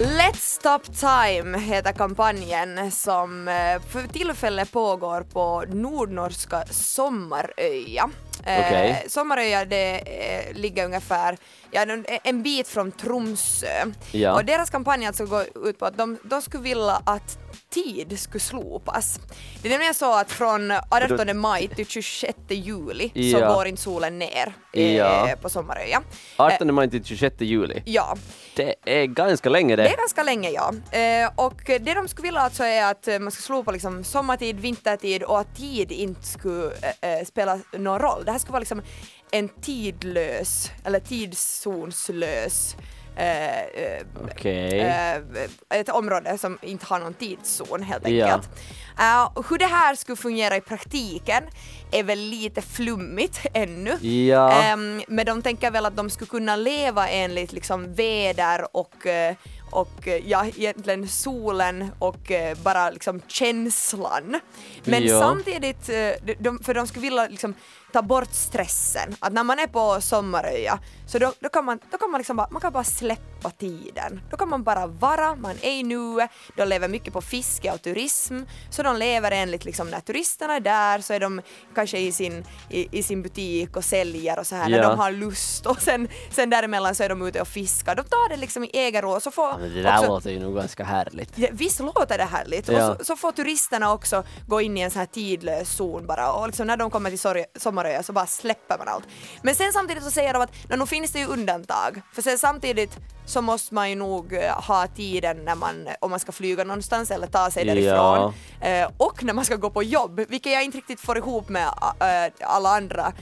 Let's 0.00 0.36
Stop 0.36 0.78
Time 1.00 1.58
heter 1.58 1.92
kampanjen 1.92 2.90
som 2.90 3.48
eh, 3.48 3.80
för 3.88 4.08
tillfället 4.12 4.72
pågår 4.72 5.20
på 5.20 5.64
nordnorska 5.68 6.64
Sommaröja. 6.70 8.10
Eh, 8.44 8.58
Okej. 8.66 9.04
Sommaröja 9.08 9.64
det 9.64 9.96
eh, 9.98 10.54
ligger 10.56 10.84
ungefär 10.84 11.36
ja, 11.70 11.82
en- 11.82 12.04
en 12.24 12.42
bit 12.42 12.68
från 12.68 12.92
Tromsö. 12.92 13.84
Ja. 14.12 14.34
Och 14.34 14.44
deras 14.44 14.70
kampanj 14.70 15.06
alltså 15.06 15.26
går 15.26 15.44
ut 15.68 15.78
på 15.78 15.84
att 15.86 15.96
de, 15.96 16.18
de 16.22 16.42
skulle 16.42 16.62
vilja 16.62 17.02
att 17.06 17.38
tid 17.84 18.18
skulle 18.18 18.40
slopas. 18.40 19.20
Det 19.62 19.68
är 19.68 19.70
nämligen 19.70 19.94
så 19.94 20.14
att 20.14 20.32
från 20.32 20.72
18 20.90 21.38
maj 21.38 21.68
till 21.68 21.86
26 21.86 22.38
juli 22.48 23.08
så 23.32 23.38
Ja. 23.40 23.54
går 23.54 23.66
inte 23.66 23.82
solen 23.82 24.18
ner 24.18 24.52
eh, 24.72 24.96
Ja. 24.96 25.34
på 25.42 25.48
Sommaröja. 25.50 26.02
18 26.36 26.74
maj 26.74 26.90
till 26.90 27.04
26 27.04 27.34
juli. 27.40 27.82
Ja, 27.86 28.16
Det 28.56 28.74
är 28.84 29.04
ganska 29.06 29.48
länge 29.48 29.76
det. 29.76 29.82
det 29.82 29.88
är 29.92 29.96
ganska 29.96 30.22
länge 30.22 30.50
ja. 30.50 30.72
Eh, 30.98 31.30
och 31.36 31.62
det 31.66 31.94
de 31.94 32.08
skulle 32.08 32.26
vilja 32.28 32.40
alltså 32.40 32.64
är 32.64 32.90
att 32.90 33.08
eh, 33.08 33.18
man 33.18 33.32
ska 33.32 33.42
slopa 33.42 33.70
liksom 33.70 34.04
sommartid, 34.04 34.60
vintertid 34.60 35.22
och 35.22 35.40
att 35.40 35.56
tid 35.56 35.92
inte 35.92 36.26
skulle 36.26 36.70
eh, 37.00 37.10
eh, 37.12 37.24
spela 37.24 37.58
någon 37.72 37.98
roll. 37.98 38.22
Det 38.24 38.32
här 38.32 38.38
skulle 38.38 38.52
vara 38.52 38.60
liksom 38.60 38.82
en 39.30 39.48
tidlös, 39.48 40.70
eller 40.84 41.00
tidszonslös 41.00 42.76
eh, 43.16 43.60
eh, 43.62 44.02
Okej. 44.32 44.80
eh, 44.80 45.16
ett 45.80 45.88
område 45.88 46.38
som 46.38 46.58
inte 46.62 46.86
har 46.86 46.98
någon 46.98 47.14
tidszon 47.14 47.82
helt 47.82 48.08
Ja. 48.08 48.26
enkelt. 48.26 48.48
Eh, 48.98 49.42
hur 49.48 49.58
det 49.58 49.66
här 49.66 49.94
skulle 49.94 50.16
fungera 50.16 50.56
i 50.56 50.60
praktiken 50.60 51.42
är 51.92 52.02
väl 52.02 52.18
lite 52.18 52.62
flummigt 52.62 53.40
ännu. 53.54 53.90
Ja. 54.06 54.62
Ehm, 54.62 55.02
men 55.08 55.26
de 55.26 55.42
tänker 55.42 55.70
väl 55.70 55.86
att 55.86 55.96
de 55.96 56.10
skulle 56.10 56.28
kunna 56.28 56.56
leva 56.56 57.08
enligt 57.08 57.52
liksom 57.52 57.94
väder 57.94 58.76
och, 58.76 59.06
eh, 59.06 59.34
och 59.70 60.08
ja, 60.24 60.46
egentligen 60.56 61.08
solen 61.08 61.92
och 61.98 62.32
bara 62.62 62.90
liksom 62.90 63.20
känslan. 63.28 64.40
Men 64.84 65.06
Ja. 65.06 65.20
samtidigt, 65.20 65.90
de, 66.38 66.58
för 66.64 66.74
de 66.74 66.86
skulle 66.86 67.02
vilja 67.02 67.26
liksom 67.28 67.54
ta 67.96 68.02
bort 68.02 68.32
stressen. 68.32 69.16
Att 69.18 69.32
när 69.32 69.44
man 69.44 69.58
är 69.58 69.66
på 69.66 70.00
sommaröja 70.00 70.78
så 71.06 71.18
då, 71.18 71.32
då 71.40 71.48
kan 71.48 71.64
man, 71.64 71.78
då 71.90 71.98
kan 71.98 72.10
man, 72.10 72.18
liksom 72.18 72.36
bara, 72.36 72.48
man 72.50 72.60
kan 72.60 72.72
bara 72.72 72.84
släppa 72.84 73.50
tiden. 73.50 74.20
Då 74.30 74.36
kan 74.36 74.48
man 74.48 74.62
bara 74.62 74.86
vara, 74.86 75.34
man 75.34 75.54
är 75.62 75.70
i 75.70 75.82
nuet, 75.82 76.30
de 76.56 76.64
lever 76.68 76.88
mycket 76.88 77.12
på 77.12 77.20
fiske 77.20 77.72
och 77.72 77.82
turism, 77.82 78.40
så 78.70 78.82
de 78.82 78.96
lever 78.96 79.30
enligt 79.30 79.64
liksom 79.64 79.90
när 79.90 80.00
turisterna 80.00 80.54
är 80.56 80.60
där 80.60 80.98
så 81.00 81.12
är 81.12 81.20
de 81.20 81.40
kanske 81.74 81.98
i 81.98 82.12
sin, 82.12 82.44
i, 82.70 82.98
i 82.98 83.02
sin 83.02 83.22
butik 83.22 83.76
och 83.76 83.84
säljer 83.84 84.38
och 84.38 84.46
så 84.46 84.56
här 84.56 84.68
när 84.68 84.78
Ja. 84.78 84.88
de 84.88 84.98
har 84.98 85.12
lust 85.12 85.66
och 85.66 85.82
sen, 85.82 86.08
sen 86.30 86.50
däremellan 86.50 86.94
så 86.94 87.02
är 87.02 87.08
de 87.08 87.22
ute 87.26 87.40
och 87.40 87.48
fiskar. 87.48 87.94
De 87.94 88.02
tar 88.02 88.28
det 88.28 88.36
liksom 88.36 88.64
i 88.64 88.70
egen 88.72 89.04
och 89.04 89.22
så 89.22 89.30
får 89.30 89.44
Ja, 89.48 89.58
men 89.60 89.74
det 89.74 89.82
där 89.82 89.98
också, 89.98 90.08
låter 90.08 90.30
ju 90.30 90.40
nog 90.40 90.54
ganska 90.56 90.84
härligt. 90.84 91.38
Ja, 91.38 91.48
visst 91.52 91.80
låter 91.80 92.18
det 92.18 92.24
härligt? 92.24 92.68
Ja. 92.68 92.90
Och 92.90 92.98
så, 92.98 93.04
så 93.04 93.16
får 93.16 93.32
turisterna 93.32 93.92
också 93.92 94.24
gå 94.48 94.60
in 94.60 94.76
i 94.76 94.80
en 94.80 94.90
sån 94.90 94.98
här 94.98 95.06
tidlös 95.06 95.68
zon 95.76 96.06
bara 96.06 96.32
och 96.32 96.46
liksom 96.46 96.66
när 96.66 96.76
de 96.76 96.90
kommer 96.90 97.10
till 97.10 97.18
sorg- 97.18 97.44
Sommaröja 97.86 98.02
så 98.02 98.12
bara 98.12 98.26
släpper 98.26 98.78
man 98.78 98.88
allt. 98.88 99.04
Men 99.42 99.54
sen 99.54 99.72
samtidigt 99.72 100.04
så 100.04 100.10
säger 100.10 100.32
de 100.32 100.42
att 100.42 100.52
"Nå, 100.70 100.76
nu 100.76 100.86
finns 100.86 101.12
det 101.12 101.18
ju 101.18 101.26
undantag. 101.26 102.02
För 102.12 102.22
sen 102.22 102.38
samtidigt 102.38 102.96
så 103.26 103.42
måste 103.42 103.74
man 103.74 103.90
ju 103.90 103.96
nog 103.96 104.32
eh, 104.32 104.64
ha 104.68 104.86
tiden 104.86 105.44
när 105.44 105.54
man, 105.54 105.88
om 106.00 106.10
man 106.10 106.20
ska 106.20 106.32
flyga 106.32 106.64
någonstans 106.64 107.10
eller 107.10 107.26
ta 107.26 107.50
sig 107.50 107.66
Ja. 107.66 107.74
därifrån. 107.74 108.32
Eh, 108.60 108.88
och 108.96 109.24
när 109.24 109.32
man 109.34 109.44
ska 109.44 109.56
gå 109.56 109.70
på 109.70 109.82
jobb, 109.82 110.20
vilket 110.28 110.52
jag 110.52 110.64
inte 110.64 110.76
riktigt 110.78 111.00
får 111.00 111.18
ihop 111.18 111.48
med 111.48 111.66
eh, 112.00 112.32
alla 112.40 112.68
andra 112.76 113.12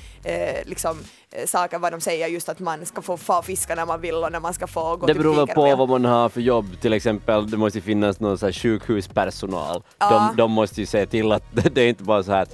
liksom, 0.64 0.98
saker 1.46 1.78
vad 1.78 1.92
de 1.92 2.00
säger 2.00 2.26
just 2.28 2.48
att 2.48 2.58
man 2.60 2.86
ska 2.86 3.02
få 3.02 3.16
få 3.16 3.42
fiska 3.42 3.74
när 3.74 3.86
man 3.86 4.00
vill 4.00 4.14
och 4.14 4.32
när 4.32 4.40
man 4.40 4.54
ska 4.54 4.66
få 4.66 4.96
gå 4.96 5.06
Det 5.06 5.14
beror 5.14 5.34
väl 5.34 5.46
på 5.46 5.76
vad 5.76 5.88
man 5.88 6.04
har 6.04 6.28
för 6.28 6.40
jobb, 6.40 6.80
till 6.80 6.92
exempel 6.92 7.50
det 7.50 7.56
måste 7.56 7.78
ju 7.78 7.82
finnas 7.82 8.20
någon 8.20 8.38
så 8.38 8.46
här 8.46 8.52
sjukhuspersonal. 8.52 9.82
Ja. 9.98 10.10
De, 10.10 10.36
de 10.36 10.50
måste 10.52 10.80
ju 10.80 10.86
se 10.86 11.06
till 11.06 11.32
att 11.32 11.42
det 11.74 11.80
är 11.82 11.88
inte 11.88 12.02
bara 12.04 12.22
så 12.22 12.32
här 12.32 12.46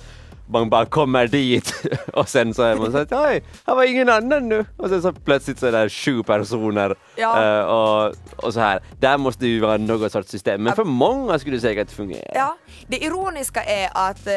man 0.53 0.71
bara 0.71 0.87
kommer 0.87 1.27
dit 1.27 1.75
och 2.13 2.29
sen 2.29 2.55
så 2.55 2.63
är 2.63 2.77
man 2.77 2.93
så 2.93 2.99
att 2.99 3.13
oj, 3.13 3.45
här 3.67 3.75
var 3.75 3.85
ingen 3.85 4.09
annan 4.09 4.49
nu 4.49 4.65
och 4.77 4.89
sen 4.89 5.03
så 5.03 5.13
plötsligt 5.13 5.59
så 5.59 5.67
är 5.67 5.73
det 5.73 5.89
sju 5.91 6.23
personer 6.23 6.95
Ja. 7.17 7.45
eh, 7.59 7.65
och, 7.65 8.15
och 8.47 8.55
så 8.55 8.61
här. 8.61 8.81
Där 9.01 9.19
måste 9.19 9.47
ju 9.47 9.61
vara 9.61 9.77
något 9.77 10.13
sorts 10.13 10.29
system, 10.31 10.63
men 10.63 10.73
för 10.77 10.85
många 10.85 11.39
skulle 11.39 11.57
det 11.57 11.61
säkert 11.61 11.91
fungera. 11.91 12.31
Ja, 12.35 12.57
det 12.89 13.05
ironiska 13.05 13.63
är 13.65 13.91
att 13.95 14.27
eh, 14.27 14.33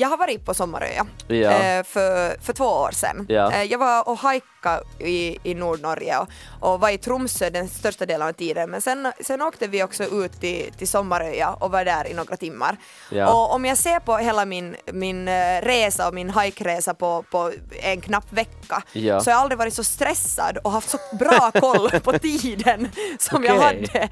jag 0.00 0.08
har 0.08 0.16
varit 0.16 0.44
på 0.44 0.54
Sommaröja 0.54 1.06
Ja. 1.26 1.34
eh, 1.50 1.82
för, 1.84 2.40
för 2.40 2.52
två 2.52 2.64
år 2.64 2.90
sedan. 2.92 3.26
Ja. 3.28 3.52
Eh, 3.52 3.62
jag 3.62 3.78
var 3.78 4.08
och 4.08 4.18
hajkade 4.18 4.82
i, 4.98 5.38
i 5.42 5.54
Nordnorge 5.54 6.18
och, 6.18 6.28
och 6.60 6.80
var 6.80 6.90
i 6.90 6.98
Tromsö 6.98 7.50
den 7.50 7.68
största 7.68 8.06
delen 8.06 8.28
av 8.28 8.32
tiden 8.32 8.70
men 8.70 8.80
sen, 8.82 9.12
sen 9.20 9.42
åkte 9.42 9.66
vi 9.66 9.82
också 9.82 10.04
ut 10.04 10.40
till, 10.40 10.72
till 10.78 10.88
Sommaröja 10.88 11.50
och 11.50 11.70
var 11.70 11.84
där 11.84 12.06
i 12.08 12.14
några 12.14 12.36
timmar. 12.36 12.76
Ja. 13.10 13.32
Och 13.32 13.54
om 13.54 13.64
jag 13.64 13.78
ser 13.78 14.00
på 14.00 14.16
hela 14.16 14.44
min, 14.44 14.76
min 14.92 15.28
eh, 15.28 15.62
resa 15.62 16.08
och 16.08 16.14
min 16.14 16.30
hajkresa 16.30 16.94
på, 16.94 17.24
på 17.30 17.52
en 17.82 18.00
knapp 18.00 18.32
vecka 18.32 18.82
så 18.92 19.30
har 19.30 19.32
jag 19.32 19.32
aldrig 19.40 19.58
varit 19.58 19.74
så 19.74 19.84
stressad 19.84 20.58
och 20.58 20.70
haft 20.70 20.90
så 20.90 20.98
bra 21.18 21.50
koll 21.60 21.90
på 22.04 22.12
tiden 22.18 22.88
som 23.18 23.44
jag 23.44 23.56
Okej. 23.56 23.88
hade 23.92 24.08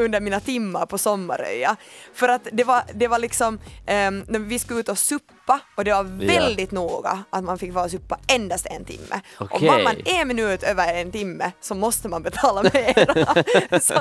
under 0.00 0.20
mina 0.20 0.40
timmar 0.40 0.86
på 0.86 0.98
Sommaröja. 0.98 1.76
För 2.14 2.28
att 2.28 2.48
det 2.52 2.64
var, 2.64 2.82
det 2.94 3.08
var 3.08 3.18
liksom, 3.18 3.58
ehm, 3.86 4.24
när 4.28 4.38
vi 4.38 4.58
skulle 4.58 4.80
ut 4.80 4.88
och 4.88 4.98
suppa 5.46 5.60
och 5.74 5.84
det 5.84 5.92
var 5.92 6.02
väldigt 6.26 6.70
noga 6.70 7.24
att 7.30 7.44
man 7.44 7.58
fick 7.58 7.72
vara 7.72 7.84
och 7.84 7.90
suppa 7.90 8.18
endast 8.28 8.66
en 8.66 8.84
timme. 8.84 9.20
Och 9.38 9.54
Okej. 9.54 9.68
var 9.68 9.82
man 9.82 9.96
en 10.04 10.28
minut 10.28 10.62
över 10.62 10.94
en 10.94 11.12
timme 11.12 11.52
så 11.60 11.74
måste 11.74 12.08
man 12.08 12.22
betala 12.22 12.62
mer. 12.62 13.80
så 13.80 13.94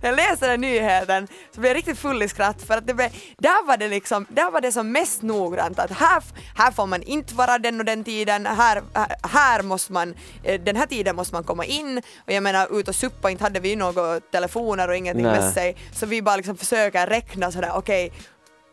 när 0.00 0.08
jag 0.08 0.16
läste 0.16 0.46
den 0.46 0.60
nyheten 0.60 1.28
så 1.54 1.60
blev 1.60 1.70
jag 1.70 1.76
riktigt 1.76 1.98
full 1.98 2.22
i 2.22 2.28
skratt 2.28 2.62
för 2.62 2.76
att 2.76 2.86
det 2.86 2.94
blev, 2.94 3.10
där 3.38 3.66
var 3.66 3.76
det 3.76 3.88
liksom, 3.88 4.26
där 4.28 4.50
var 4.50 4.60
det 4.60 4.72
som 4.72 4.92
mest 4.92 5.22
noggrant 5.22 5.78
att 5.78 5.90
här, 5.90 6.22
här 6.56 6.70
får 6.70 6.86
man 6.86 7.02
inte 7.02 7.34
vara 7.34 7.58
den 7.58 7.80
och 7.80 7.84
den 7.84 8.04
tiden, 8.04 8.46
här, 8.46 8.82
här 9.22 9.62
måste 9.62 9.92
man, 9.92 10.14
eh, 10.42 10.60
den 10.60 10.76
här 10.76 10.86
tiden 10.86 11.16
måste 11.16 11.34
man 11.34 11.44
komma 11.44 11.64
in 11.64 11.98
och 12.26 12.32
jag 12.32 12.42
menar 12.42 12.78
ut 12.80 12.88
och 12.88 12.94
suppa 12.94 13.30
inte 13.30 13.44
hade 13.44 13.60
vi 13.60 13.76
några 13.76 14.20
telefoner 14.20 14.88
och 14.88 14.96
ingenting 14.96 15.26
Nej. 15.26 15.40
med 15.40 15.52
sig 15.52 15.76
så 15.92 16.06
vi 16.06 16.22
bara 16.22 16.36
liksom 16.36 16.56
försöker 16.56 17.06
räkna 17.06 17.52
sådär 17.52 17.72
okej 17.74 18.12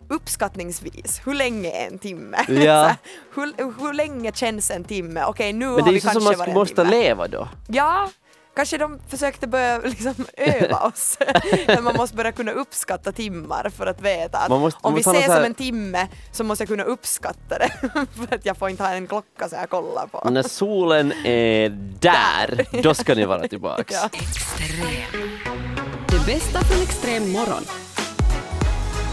uppskattningsvis, 0.09 1.21
hur 1.25 1.33
länge 1.33 1.71
är 1.71 1.87
en 1.87 1.99
timme? 1.99 2.37
Ja. 2.47 2.83
Här, 2.83 2.95
hur, 3.35 3.53
hur 3.81 3.93
länge 3.93 4.31
känns 4.35 4.71
en 4.71 4.83
timme? 4.83 5.23
Okej, 5.25 5.53
nu 5.53 5.65
Men 5.65 5.73
har 5.73 5.81
det 5.81 5.89
är 5.89 5.91
vi 5.91 5.93
ju 5.95 6.01
så 6.01 6.05
kanske 6.07 6.19
som 6.21 6.23
man 6.25 6.37
varit 6.39 6.47
en 6.49 6.53
måste 6.53 6.75
timme. 6.75 6.89
leva 6.89 7.27
då. 7.27 7.47
Ja, 7.67 8.09
kanske 8.55 8.77
de 8.77 8.99
försökte 9.09 9.47
börja 9.47 9.77
liksom 9.83 10.15
öva 10.37 10.79
oss. 10.93 11.17
Men 11.67 11.83
man 11.83 11.95
måste 11.95 12.15
börja 12.15 12.31
kunna 12.31 12.51
uppskatta 12.51 13.11
timmar 13.11 13.69
för 13.77 13.85
att 13.87 14.01
veta 14.01 14.37
att 14.37 14.49
måste- 14.49 14.79
om 14.83 14.95
vi 14.95 15.01
ses 15.01 15.27
här- 15.27 15.39
om 15.39 15.45
en 15.45 15.53
timme 15.53 16.07
så 16.31 16.43
måste 16.43 16.61
jag 16.61 16.69
kunna 16.69 16.83
uppskatta 16.83 17.57
det. 17.59 17.69
för 18.27 18.35
att 18.35 18.45
jag 18.45 18.57
får 18.57 18.69
inte 18.69 18.83
ha 18.83 18.89
en 18.89 19.07
klocka 19.07 19.49
så 19.49 19.55
jag 19.55 19.69
kollar 19.69 20.07
på. 20.07 20.29
När 20.29 20.43
solen 20.43 21.11
är 21.25 21.69
där, 21.99 22.81
då 22.83 22.93
ska 22.93 23.15
ni 23.15 23.25
vara 23.25 23.47
tillbaks. 23.47 23.93
Ja. 23.93 24.09
Det 26.09 26.25
bästa 26.25 26.59
från 26.61 26.81
extrem 26.83 27.31
morgon. 27.31 27.63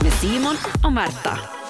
Med 0.03 0.13
Simon 0.13 0.57
och 0.85 0.93
Märta. 0.93 1.62